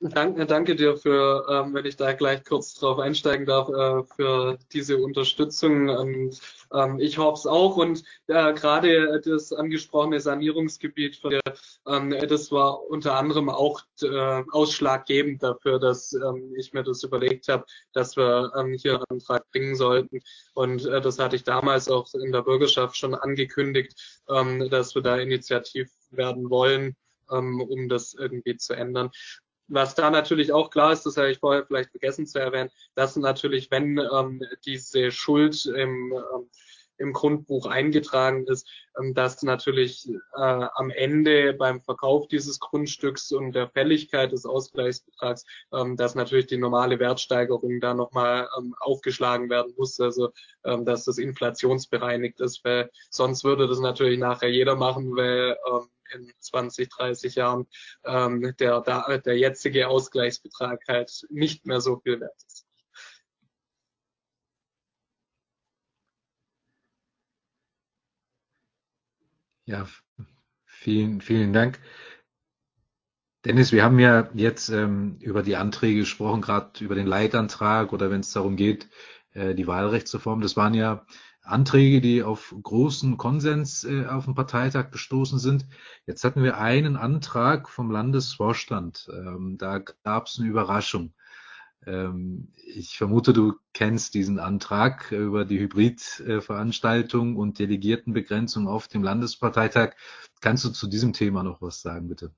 [0.00, 4.56] Danke, danke dir für, ähm, wenn ich da gleich kurz drauf einsteigen darf, äh, für
[4.72, 5.88] diese Unterstützung.
[5.88, 6.40] Und,
[6.72, 7.76] ähm, ich hoffe es auch.
[7.76, 11.40] Und äh, gerade das angesprochene Sanierungsgebiet, für,
[11.88, 17.48] ähm, das war unter anderem auch äh, ausschlaggebend dafür, dass ähm, ich mir das überlegt
[17.48, 20.20] habe, dass wir ähm, hier einen Antrag bringen sollten.
[20.54, 25.02] Und äh, das hatte ich damals auch in der Bürgerschaft schon angekündigt, ähm, dass wir
[25.02, 26.94] da initiativ werden wollen,
[27.32, 29.10] ähm, um das irgendwie zu ändern
[29.68, 33.16] was da natürlich auch klar ist, das habe ich vorher vielleicht vergessen zu erwähnen, dass
[33.16, 36.48] natürlich, wenn ähm, diese Schuld im, ähm,
[36.98, 43.52] im Grundbuch eingetragen ist, ähm, dass natürlich äh, am Ende beim Verkauf dieses Grundstücks und
[43.52, 49.74] der Fälligkeit des Ausgleichsbetrags, ähm, dass natürlich die normale Wertsteigerung da nochmal ähm, aufgeschlagen werden
[49.76, 50.30] muss, also
[50.64, 55.88] ähm, dass das inflationsbereinigt ist, weil sonst würde das natürlich nachher jeder machen, weil ähm,
[56.12, 57.66] in 20, 30 Jahren
[58.04, 62.66] ähm, der, der, jetzige Ausgleichsbetrag halt nicht mehr so viel wert ist.
[69.66, 69.86] Ja,
[70.64, 71.78] vielen, vielen Dank.
[73.44, 78.10] Dennis, wir haben ja jetzt ähm, über die Anträge gesprochen, gerade über den Leitantrag oder
[78.10, 78.88] wenn es darum geht,
[79.32, 80.40] äh, die Wahlrechtsreform.
[80.40, 81.06] Das waren ja
[81.48, 85.66] Anträge, die auf großen Konsens äh, auf dem Parteitag gestoßen sind.
[86.06, 89.08] Jetzt hatten wir einen Antrag vom Landesvorstand.
[89.12, 91.14] Ähm, da gab es eine Überraschung.
[91.86, 99.94] Ähm, ich vermute, du kennst diesen Antrag über die Hybridveranstaltung und Delegiertenbegrenzung auf dem Landesparteitag.
[100.40, 102.32] Kannst du zu diesem Thema noch was sagen, bitte?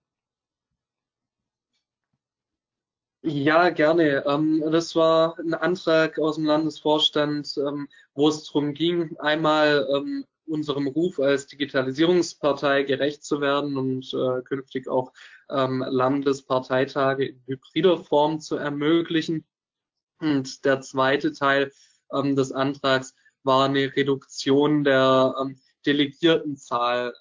[3.23, 4.25] Ja, gerne.
[4.27, 10.25] Ähm, das war ein Antrag aus dem Landesvorstand, ähm, wo es darum ging, einmal ähm,
[10.47, 15.13] unserem Ruf als Digitalisierungspartei gerecht zu werden und äh, künftig auch
[15.51, 19.45] ähm, Landesparteitage in hybrider Form zu ermöglichen.
[20.21, 21.73] Und der zweite Teil
[22.13, 27.15] ähm, des Antrags war eine Reduktion der ähm, Delegiertenzahl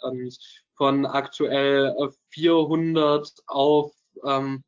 [0.76, 1.94] von aktuell
[2.30, 3.94] 400 auf
[4.26, 4.64] ähm,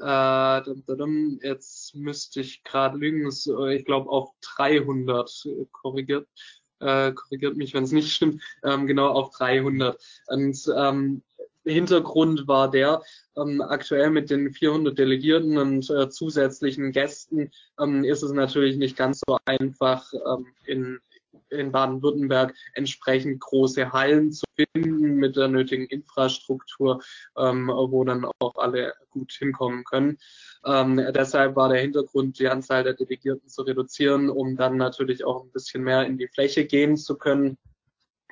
[0.00, 6.28] äh, jetzt müsste ich gerade lügen, äh, ich glaube auf 300 äh, korrigiert.
[6.80, 10.00] Äh, korrigiert mich, wenn es nicht stimmt, ähm, genau auf 300.
[10.28, 11.22] Und ähm,
[11.64, 13.02] Hintergrund war der,
[13.36, 18.96] ähm, aktuell mit den 400 Delegierten und äh, zusätzlichen Gästen ähm, ist es natürlich nicht
[18.96, 21.00] ganz so einfach, ähm, in
[21.50, 27.02] in Baden-Württemberg entsprechend große Hallen zu finden mit der nötigen Infrastruktur,
[27.36, 30.18] ähm, wo dann auch alle gut hinkommen können.
[30.64, 35.44] Ähm, deshalb war der Hintergrund, die Anzahl der Delegierten zu reduzieren, um dann natürlich auch
[35.44, 37.58] ein bisschen mehr in die Fläche gehen zu können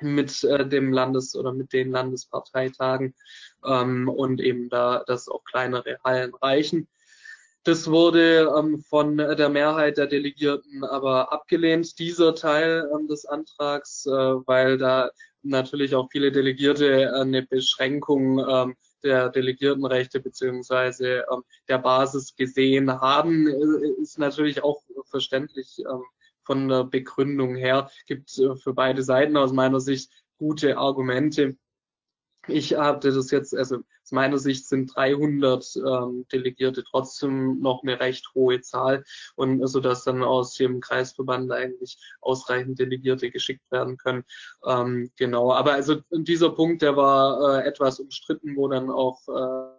[0.01, 3.15] mit äh, dem Landes- oder mit den Landesparteitagen
[3.65, 6.87] ähm, und eben da, dass auch kleinere Hallen reichen.
[7.63, 14.05] Das wurde ähm, von der Mehrheit der Delegierten aber abgelehnt, dieser Teil ähm, des Antrags,
[14.05, 15.09] äh, weil da
[15.43, 22.91] natürlich auch viele Delegierte äh, eine Beschränkung ähm, der Delegiertenrechte beziehungsweise ähm, der Basis gesehen
[22.91, 26.03] haben, äh, ist natürlich auch verständlich ähm,
[26.43, 27.89] von der Begründung her.
[28.05, 31.57] Gibt äh, für beide Seiten aus meiner Sicht gute Argumente.
[32.47, 37.99] Ich hatte das jetzt, also aus meiner Sicht sind 300 ähm, Delegierte trotzdem noch eine
[37.99, 39.03] recht hohe Zahl
[39.35, 44.23] und so dass dann aus dem Kreisverband eigentlich ausreichend Delegierte geschickt werden können.
[44.65, 49.76] Ähm, genau, aber also dieser Punkt, der war äh, etwas umstritten, wo dann auch äh,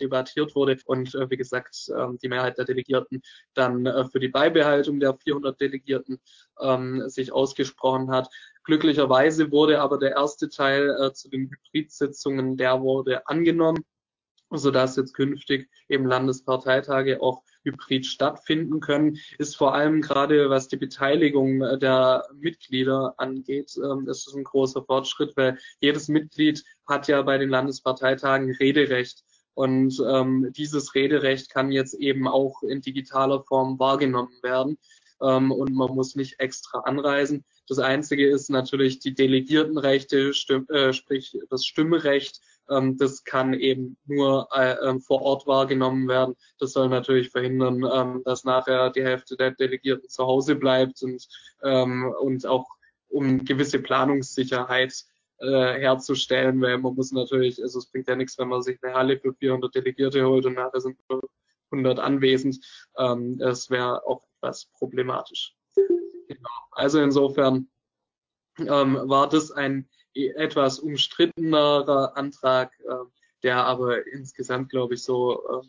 [0.00, 3.22] debattiert wurde und äh, wie gesagt ähm, die Mehrheit der Delegierten
[3.54, 6.20] dann äh, für die Beibehaltung der 400 Delegierten
[6.60, 8.28] ähm, sich ausgesprochen hat.
[8.64, 13.84] Glücklicherweise wurde aber der erste Teil äh, zu den Hybridsitzungen, der wurde angenommen,
[14.50, 20.76] sodass jetzt künftig eben Landesparteitage auch hybrid stattfinden können, ist vor allem gerade was die
[20.76, 27.22] Beteiligung der Mitglieder angeht, ähm, ist es ein großer Fortschritt, weil jedes Mitglied hat ja
[27.22, 29.24] bei den Landesparteitagen Rederecht.
[29.54, 34.78] Und ähm, dieses Rederecht kann jetzt eben auch in digitaler Form wahrgenommen werden
[35.22, 37.44] ähm, und man muss nicht extra anreisen.
[37.68, 42.40] Das Einzige ist natürlich die Delegiertenrechte, stimm, äh, sprich das Stimmrecht.
[42.68, 46.34] Ähm, das kann eben nur äh, ähm, vor Ort wahrgenommen werden.
[46.58, 51.26] Das soll natürlich verhindern, ähm, dass nachher die Hälfte der Delegierten zu Hause bleibt und,
[51.62, 52.66] ähm, und auch
[53.08, 55.04] um gewisse Planungssicherheit
[55.42, 58.94] äh, herzustellen, weil man muss natürlich, also es bringt ja nichts, wenn man sich eine
[58.94, 60.98] Halle für 400 Delegierte holt und nachher sind
[61.70, 62.64] 100 anwesend.
[62.96, 65.56] Ähm, das wäre auch etwas problematisch.
[66.28, 66.50] Genau.
[66.70, 67.68] Also insofern
[68.58, 72.94] ähm, war das ein etwas umstrittenerer Antrag, äh,
[73.42, 75.66] der aber insgesamt, glaube ich, so äh,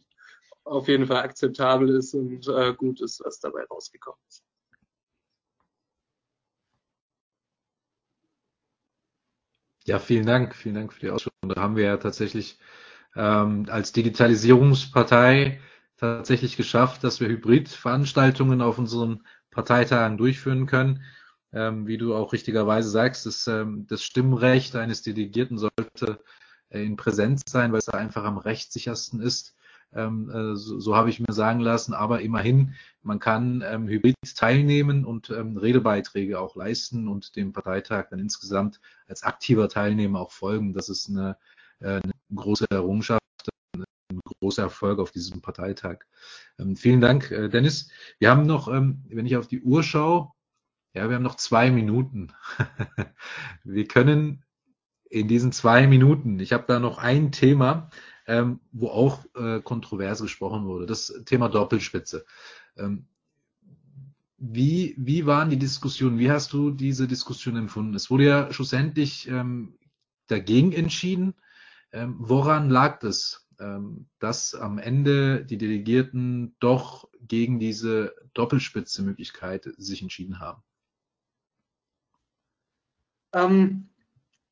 [0.65, 4.43] auf jeden Fall akzeptabel ist und äh, gut ist, was dabei rausgekommen ist.
[9.85, 11.49] Ja, vielen Dank, vielen Dank für die Ausführung.
[11.53, 12.57] Da haben wir ja tatsächlich
[13.15, 15.59] ähm, als Digitalisierungspartei
[15.97, 21.03] tatsächlich geschafft, dass wir Hybridveranstaltungen auf unseren Parteitagen durchführen können.
[21.51, 26.19] Ähm, wie du auch richtigerweise sagst, das, ähm, das Stimmrecht eines Delegierten sollte
[26.69, 29.55] äh, in Präsenz sein, weil es da einfach am rechtssichersten ist.
[29.95, 34.15] Ähm, äh, so, so habe ich mir sagen lassen, aber immerhin, man kann ähm, hybrid
[34.35, 40.31] teilnehmen und ähm, Redebeiträge auch leisten und dem Parteitag dann insgesamt als aktiver Teilnehmer auch
[40.31, 40.73] folgen.
[40.73, 41.37] Das ist eine,
[41.79, 43.21] äh, eine große Errungenschaft,
[43.75, 46.05] ein großer Erfolg auf diesem Parteitag.
[46.59, 47.89] Ähm, vielen Dank, äh, Dennis.
[48.19, 50.31] Wir haben noch, ähm, wenn ich auf die Uhr schaue,
[50.93, 52.33] ja, wir haben noch zwei Minuten.
[53.63, 54.43] wir können
[55.09, 57.89] in diesen zwei Minuten, ich habe da noch ein Thema,
[58.27, 62.25] ähm, wo auch äh, kontrovers gesprochen wurde, das Thema Doppelspitze.
[62.77, 63.07] Ähm,
[64.37, 66.19] wie, wie waren die Diskussionen?
[66.19, 67.93] Wie hast du diese Diskussion empfunden?
[67.95, 69.77] Es wurde ja schlussendlich ähm,
[70.27, 71.35] dagegen entschieden.
[71.93, 80.01] Ähm, woran lag das, ähm, dass am Ende die Delegierten doch gegen diese Doppelspitze-Möglichkeit sich
[80.01, 80.61] entschieden haben?
[83.31, 83.89] Ähm,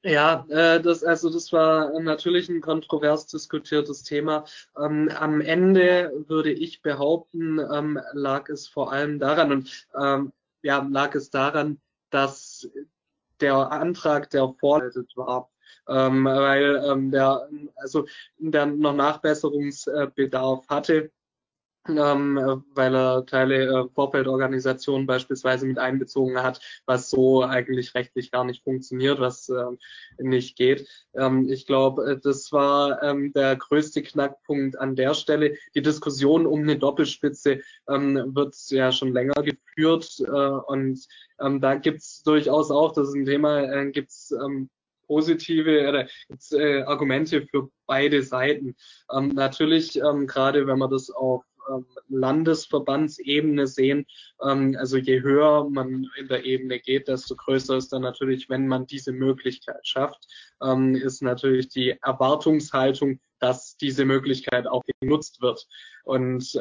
[0.04, 4.45] ja, äh, das, also das war natürlich ein kontrovers diskutiertes Thema.
[4.78, 10.34] Ähm, am Ende würde ich behaupten, ähm, lag es vor allem daran und ähm,
[10.64, 11.80] ja, lag es daran,
[12.10, 12.68] dass
[13.39, 15.49] der Antrag, der vorbereitet war,
[15.88, 18.06] ähm, weil ähm, der also
[18.38, 21.12] der noch Nachbesserungsbedarf hatte
[21.88, 28.43] ähm, weil er Teile äh, Vorfeldorganisationen beispielsweise mit einbezogen hat, was so eigentlich rechtlich gar
[28.43, 29.79] nicht funktioniert, was ähm,
[30.19, 30.88] nicht geht.
[31.13, 35.57] Ähm, ich glaube, äh, das war ähm, der größte Knackpunkt an der Stelle.
[35.75, 41.07] Die Diskussion um eine Doppelspitze ähm, wird ja schon länger geführt äh, und
[41.39, 44.69] ähm, da gibt's durchaus auch, das ist ein Thema, äh, gibt's ähm,
[45.11, 46.07] positive oder
[46.51, 48.77] äh, Argumente für beide Seiten.
[49.11, 51.43] Ähm, natürlich, ähm, gerade wenn man das auf
[52.09, 54.05] Landesverbandsebene sehen.
[54.43, 58.68] Ähm, also je höher man in der Ebene geht, desto größer ist dann natürlich, wenn
[58.68, 60.26] man diese Möglichkeit schafft,
[60.62, 65.68] ähm, ist natürlich die Erwartungshaltung, dass diese Möglichkeit auch genutzt wird.
[66.03, 66.53] Und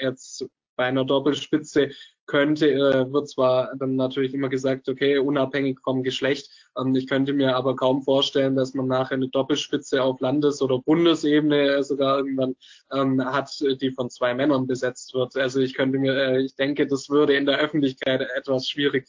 [0.00, 1.90] jetzt bei einer Doppelspitze
[2.30, 6.48] könnte, äh, wird zwar dann natürlich immer gesagt, okay, unabhängig vom Geschlecht.
[6.78, 10.78] Ähm, ich könnte mir aber kaum vorstellen, dass man nachher eine Doppelspitze auf Landes- oder
[10.78, 12.54] Bundesebene sogar irgendwann
[12.92, 13.50] ähm, hat,
[13.80, 15.36] die von zwei Männern besetzt wird.
[15.36, 19.08] Also ich könnte mir, äh, ich denke, das würde in der Öffentlichkeit etwas schwierig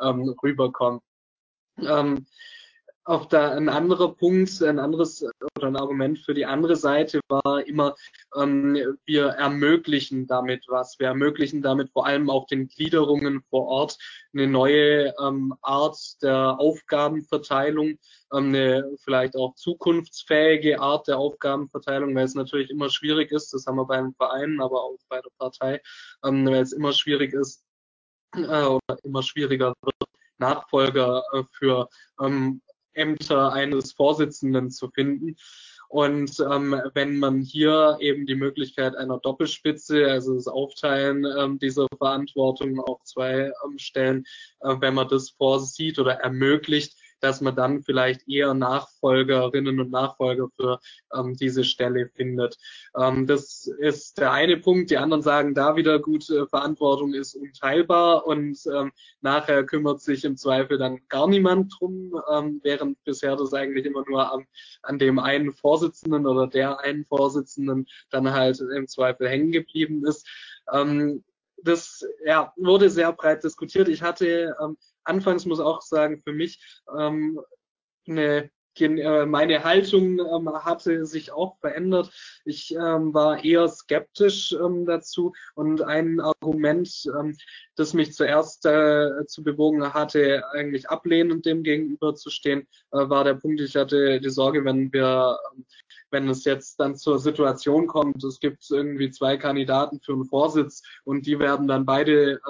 [0.00, 1.00] ähm, rüberkommen.
[1.78, 2.26] Ähm,
[3.04, 5.24] auf der, ein anderer Punkt, ein anderes
[5.56, 7.96] oder ein Argument für die andere Seite war immer,
[8.36, 10.98] ähm, wir ermöglichen damit was.
[10.98, 13.98] Wir ermöglichen damit vor allem auch den Gliederungen vor Ort
[14.32, 17.98] eine neue ähm, Art der Aufgabenverteilung, ähm,
[18.30, 23.76] eine vielleicht auch zukunftsfähige Art der Aufgabenverteilung, weil es natürlich immer schwierig ist, das haben
[23.76, 25.80] wir beim Verein, aber auch bei der Partei,
[26.24, 27.64] ähm, weil es immer schwierig ist
[28.36, 29.96] äh, oder immer schwieriger wird,
[30.38, 31.88] Nachfolger äh, für
[32.20, 32.62] ähm,
[32.94, 35.36] Ämter eines Vorsitzenden zu finden.
[35.88, 41.86] Und ähm, wenn man hier eben die Möglichkeit einer Doppelspitze, also das Aufteilen ähm, dieser
[41.98, 44.24] Verantwortung auf zwei ähm, Stellen,
[44.60, 50.48] äh, wenn man das vorsieht oder ermöglicht, dass man dann vielleicht eher Nachfolgerinnen und Nachfolger
[50.56, 50.80] für
[51.14, 52.58] ähm, diese Stelle findet.
[52.98, 54.90] Ähm, das ist der eine Punkt.
[54.90, 60.24] Die anderen sagen da wieder gut, äh, Verantwortung ist unteilbar und ähm, nachher kümmert sich
[60.24, 64.46] im Zweifel dann gar niemand drum, ähm, während bisher das eigentlich immer nur am,
[64.82, 70.26] an dem einen Vorsitzenden oder der einen Vorsitzenden dann halt im Zweifel hängen geblieben ist.
[70.72, 71.22] Ähm,
[71.64, 73.88] das ja, wurde sehr breit diskutiert.
[73.88, 76.60] Ich hatte ähm, anfangs muss auch sagen, für mich
[76.96, 77.40] ähm,
[78.06, 78.50] eine
[78.80, 82.10] äh, meine Haltung ähm, hatte sich auch verändert.
[82.44, 87.36] Ich ähm, war eher skeptisch ähm, dazu und ein Argument, ähm,
[87.76, 93.60] das mich zuerst äh, zu bewogen hatte, eigentlich ablehnend dem gegenüberzustehen, äh, war der Punkt,
[93.60, 95.38] ich hatte die Sorge, wenn wir,
[96.10, 100.82] wenn es jetzt dann zur Situation kommt, es gibt irgendwie zwei Kandidaten für einen Vorsitz
[101.04, 102.40] und die werden dann beide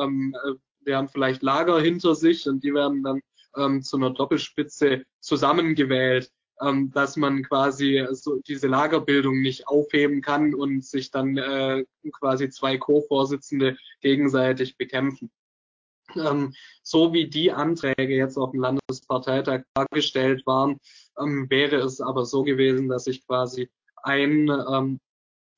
[0.91, 3.21] haben vielleicht Lager hinter sich und die werden dann
[3.57, 6.31] ähm, zu einer Doppelspitze zusammengewählt,
[6.61, 11.85] ähm, dass man quasi so diese Lagerbildung nicht aufheben kann und sich dann äh,
[12.19, 15.31] quasi zwei Co-Vorsitzende gegenseitig bekämpfen.
[16.17, 20.79] Ähm, so wie die Anträge jetzt auf dem Landesparteitag dargestellt waren,
[21.19, 23.71] ähm, wäre es aber so gewesen, dass ich quasi
[24.03, 25.01] ein, ähm,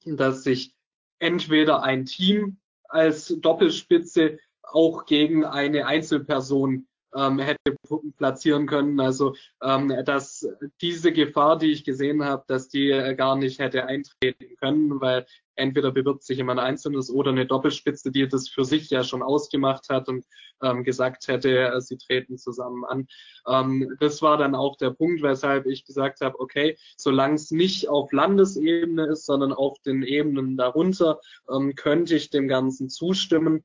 [0.04, 0.74] dass sich
[1.18, 2.58] entweder ein Team
[2.88, 4.38] als Doppelspitze
[4.72, 7.76] auch gegen eine Einzelperson ähm, hätte
[8.16, 9.00] platzieren können.
[9.00, 10.46] Also ähm, dass
[10.80, 15.26] diese Gefahr, die ich gesehen habe, dass die äh, gar nicht hätte eintreten können, weil
[15.56, 19.88] entweder bewirbt sich jemand Einzelnes oder eine Doppelspitze, die das für sich ja schon ausgemacht
[19.88, 20.24] hat und
[20.62, 23.06] ähm, gesagt hätte, äh, sie treten zusammen an.
[23.46, 27.88] Ähm, das war dann auch der Punkt, weshalb ich gesagt habe, okay, solange es nicht
[27.88, 33.62] auf Landesebene ist, sondern auf den Ebenen darunter, ähm, könnte ich dem Ganzen zustimmen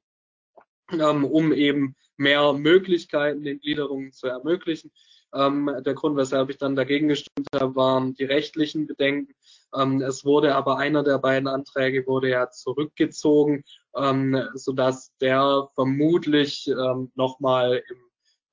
[0.91, 4.91] ähm, um eben mehr Möglichkeiten den Gliederungen zu ermöglichen.
[5.33, 9.33] Ähm, der Grund, weshalb ich dann dagegen gestimmt habe, waren die rechtlichen Bedenken.
[9.75, 13.63] Ähm, es wurde aber einer der beiden Anträge wurde ja zurückgezogen,
[13.95, 17.97] ähm, sodass der vermutlich ähm, nochmal im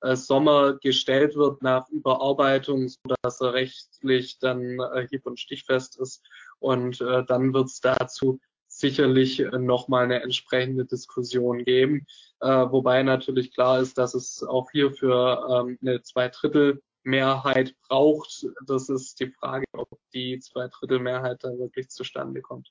[0.02, 6.22] äh, Sommer gestellt wird nach Überarbeitung, sodass er rechtlich dann äh, hieb- und stichfest ist.
[6.58, 8.38] Und äh, dann wird es dazu
[8.78, 12.06] sicherlich äh, nochmal eine entsprechende Diskussion geben.
[12.40, 18.46] Äh, wobei natürlich klar ist, dass es auch hierfür ähm, eine Zweidrittelmehrheit braucht.
[18.66, 22.70] Das ist die Frage, ob die Zweidrittelmehrheit da wirklich zustande kommt.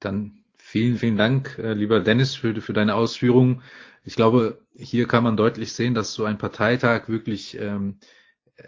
[0.00, 3.62] Dann vielen, vielen Dank, äh, lieber Dennis, für, für deine Ausführungen.
[4.04, 7.98] Ich glaube, hier kann man deutlich sehen, dass so ein Parteitag wirklich ähm,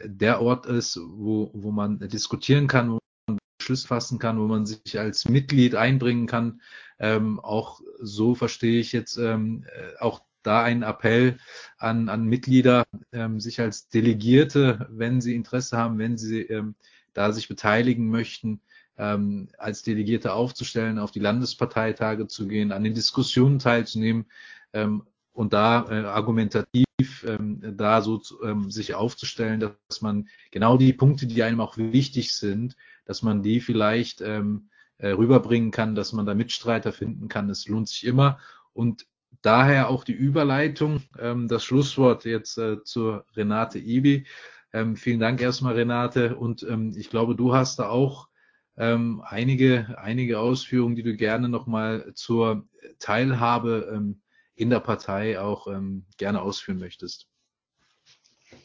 [0.05, 4.67] der Ort ist, wo, wo man diskutieren kann, wo man Beschlüsse fassen kann, wo man
[4.67, 6.61] sich als Mitglied einbringen kann.
[6.99, 11.39] Ähm, auch so verstehe ich jetzt ähm, äh, auch da einen Appell
[11.79, 16.75] an, an Mitglieder, ähm, sich als Delegierte, wenn sie Interesse haben, wenn sie ähm,
[17.13, 18.61] da sich beteiligen möchten,
[18.97, 24.27] ähm, als Delegierte aufzustellen, auf die Landesparteitage zu gehen, an den Diskussionen teilzunehmen
[24.73, 26.85] ähm, und da äh, argumentativ
[27.25, 32.35] ähm, da so ähm, sich aufzustellen, dass man genau die Punkte, die einem auch wichtig
[32.35, 37.51] sind, dass man die vielleicht ähm, äh, rüberbringen kann, dass man da Mitstreiter finden kann.
[37.51, 38.39] Es lohnt sich immer.
[38.73, 39.07] Und
[39.43, 44.27] daher auch die Überleitung, ähm, das Schlusswort jetzt äh, zur Renate Ibi.
[44.73, 46.37] Ähm, vielen Dank erstmal, Renate.
[46.37, 48.29] Und ähm, ich glaube, du hast da auch
[48.77, 52.69] ähm, einige, einige Ausführungen, die du gerne nochmal zur
[52.99, 54.21] Teilhabe ähm,
[54.61, 57.27] in der Partei auch ähm, gerne ausführen möchtest.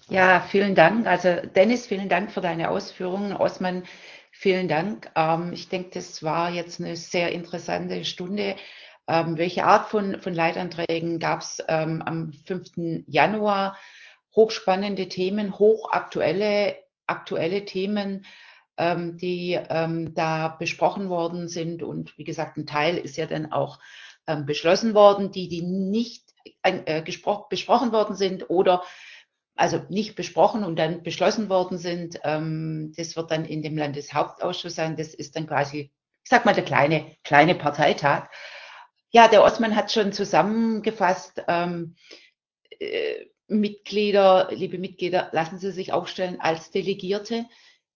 [0.09, 1.07] Ja, vielen Dank.
[1.07, 3.33] Also Dennis, vielen Dank für deine Ausführungen.
[3.33, 3.83] Osman,
[4.31, 5.09] vielen Dank.
[5.15, 8.55] Ähm, ich denke, das war jetzt eine sehr interessante Stunde.
[9.07, 13.03] Ähm, welche Art von, von Leitanträgen gab es ähm, am 5.
[13.07, 13.77] Januar?
[14.35, 16.75] Hochspannende Themen, hochaktuelle
[17.07, 18.25] aktuelle Themen,
[18.77, 21.83] ähm, die ähm, da besprochen worden sind.
[21.83, 23.79] Und wie gesagt, ein Teil ist ja dann auch
[24.45, 26.23] beschlossen worden, die, die nicht
[26.63, 28.83] äh, besprochen worden sind oder
[29.55, 32.19] also nicht besprochen und dann beschlossen worden sind.
[32.23, 34.97] Ähm, das wird dann in dem Landeshauptausschuss sein.
[34.97, 35.91] Das ist dann quasi,
[36.23, 38.29] ich sag mal, der kleine, kleine Parteitag.
[39.11, 41.41] Ja, der Osman hat schon zusammengefasst.
[41.47, 41.95] Ähm,
[42.79, 47.45] äh, Mitglieder, liebe Mitglieder, lassen Sie sich aufstellen als Delegierte.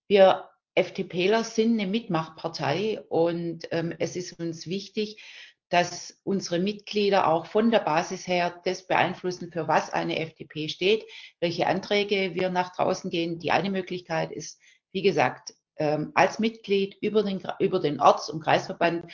[0.08, 5.22] Wir FDPler sind eine Mitmachpartei und ähm, es ist uns wichtig,
[5.70, 11.06] dass unsere Mitglieder auch von der Basis her das beeinflussen, für was eine FDP steht,
[11.40, 13.40] welche Anträge wir nach draußen gehen.
[13.40, 14.60] Die eine Möglichkeit ist,
[14.92, 19.12] wie gesagt, ähm, als Mitglied über den, über den Orts- und Kreisverband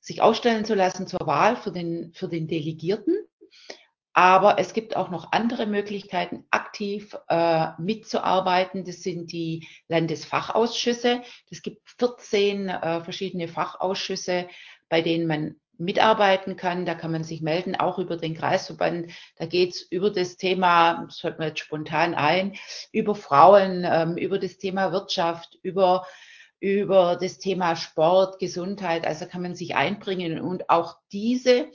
[0.00, 3.16] sich aufstellen zu lassen zur Wahl für den, für den Delegierten.
[4.12, 8.84] Aber es gibt auch noch andere Möglichkeiten, aktiv äh, mitzuarbeiten.
[8.84, 11.22] Das sind die Landesfachausschüsse.
[11.50, 14.48] Es gibt 14 äh, verschiedene Fachausschüsse,
[14.88, 16.84] bei denen man mitarbeiten kann.
[16.84, 19.10] Da kann man sich melden, auch über den Kreisverband.
[19.36, 22.56] Da geht's über das Thema, das fällt mir jetzt spontan ein,
[22.92, 26.06] über Frauen, ähm, über das Thema Wirtschaft, über
[26.60, 29.06] über das Thema Sport, Gesundheit.
[29.06, 31.68] Also kann man sich einbringen und auch diese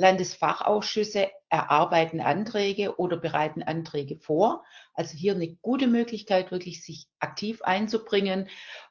[0.00, 4.64] Landesfachausschüsse erarbeiten Anträge oder bereiten Anträge vor.
[4.94, 8.48] Also hier eine gute Möglichkeit, wirklich sich aktiv einzubringen.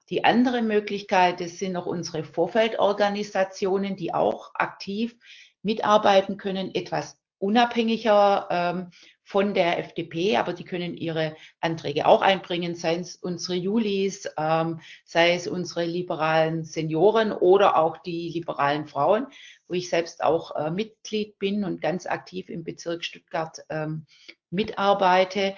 [0.09, 5.15] Die andere Möglichkeit, das sind noch unsere Vorfeldorganisationen, die auch aktiv
[5.63, 8.91] mitarbeiten können, etwas unabhängiger ähm,
[9.29, 14.81] von der FDP, aber die können ihre Anträge auch einbringen, sei es unsere Julis, ähm,
[15.05, 19.27] sei es unsere liberalen Senioren oder auch die liberalen Frauen,
[19.67, 24.07] wo ich selbst auch äh, Mitglied bin und ganz aktiv im Bezirk Stuttgart ähm,
[24.49, 25.55] mitarbeite.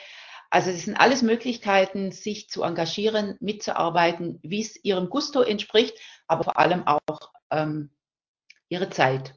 [0.49, 5.97] Also das sind alles Möglichkeiten, sich zu engagieren, mitzuarbeiten, wie es ihrem Gusto entspricht,
[6.27, 7.89] aber vor allem auch ähm,
[8.67, 9.33] ihre Zeit.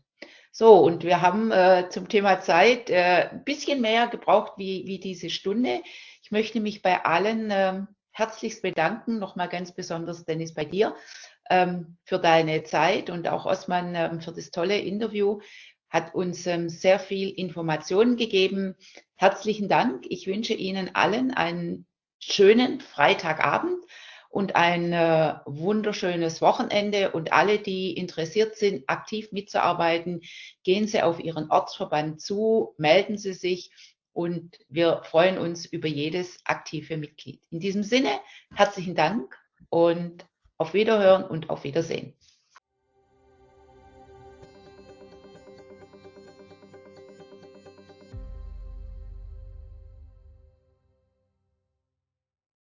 [0.56, 5.01] So, und wir haben äh, zum Thema Zeit äh, ein bisschen mehr gebraucht wie, wie
[5.01, 5.82] diese Stunde.
[6.22, 7.81] Ich möchte mich bei allen äh,
[8.12, 10.94] herzlichst bedanken, nochmal ganz besonders Dennis bei dir
[11.51, 15.40] ähm, für deine Zeit und auch Osman ähm, für das tolle Interview
[15.90, 18.76] hat uns ähm, sehr viel Informationen gegeben.
[19.16, 20.05] Herzlichen Dank.
[20.09, 21.85] Ich wünsche Ihnen allen einen
[22.20, 23.85] schönen Freitagabend
[24.35, 27.12] und ein äh, wunderschönes Wochenende.
[27.12, 30.23] Und alle, die interessiert sind, aktiv mitzuarbeiten,
[30.65, 33.70] gehen Sie auf Ihren Ortsverband zu, melden Sie sich
[34.12, 37.43] und wir freuen uns über jedes aktive Mitglied.
[37.51, 38.11] In diesem Sinne,
[38.52, 39.39] herzlichen Dank
[39.69, 40.27] und
[40.59, 42.16] auf Wiederhören und auf Wiedersehen.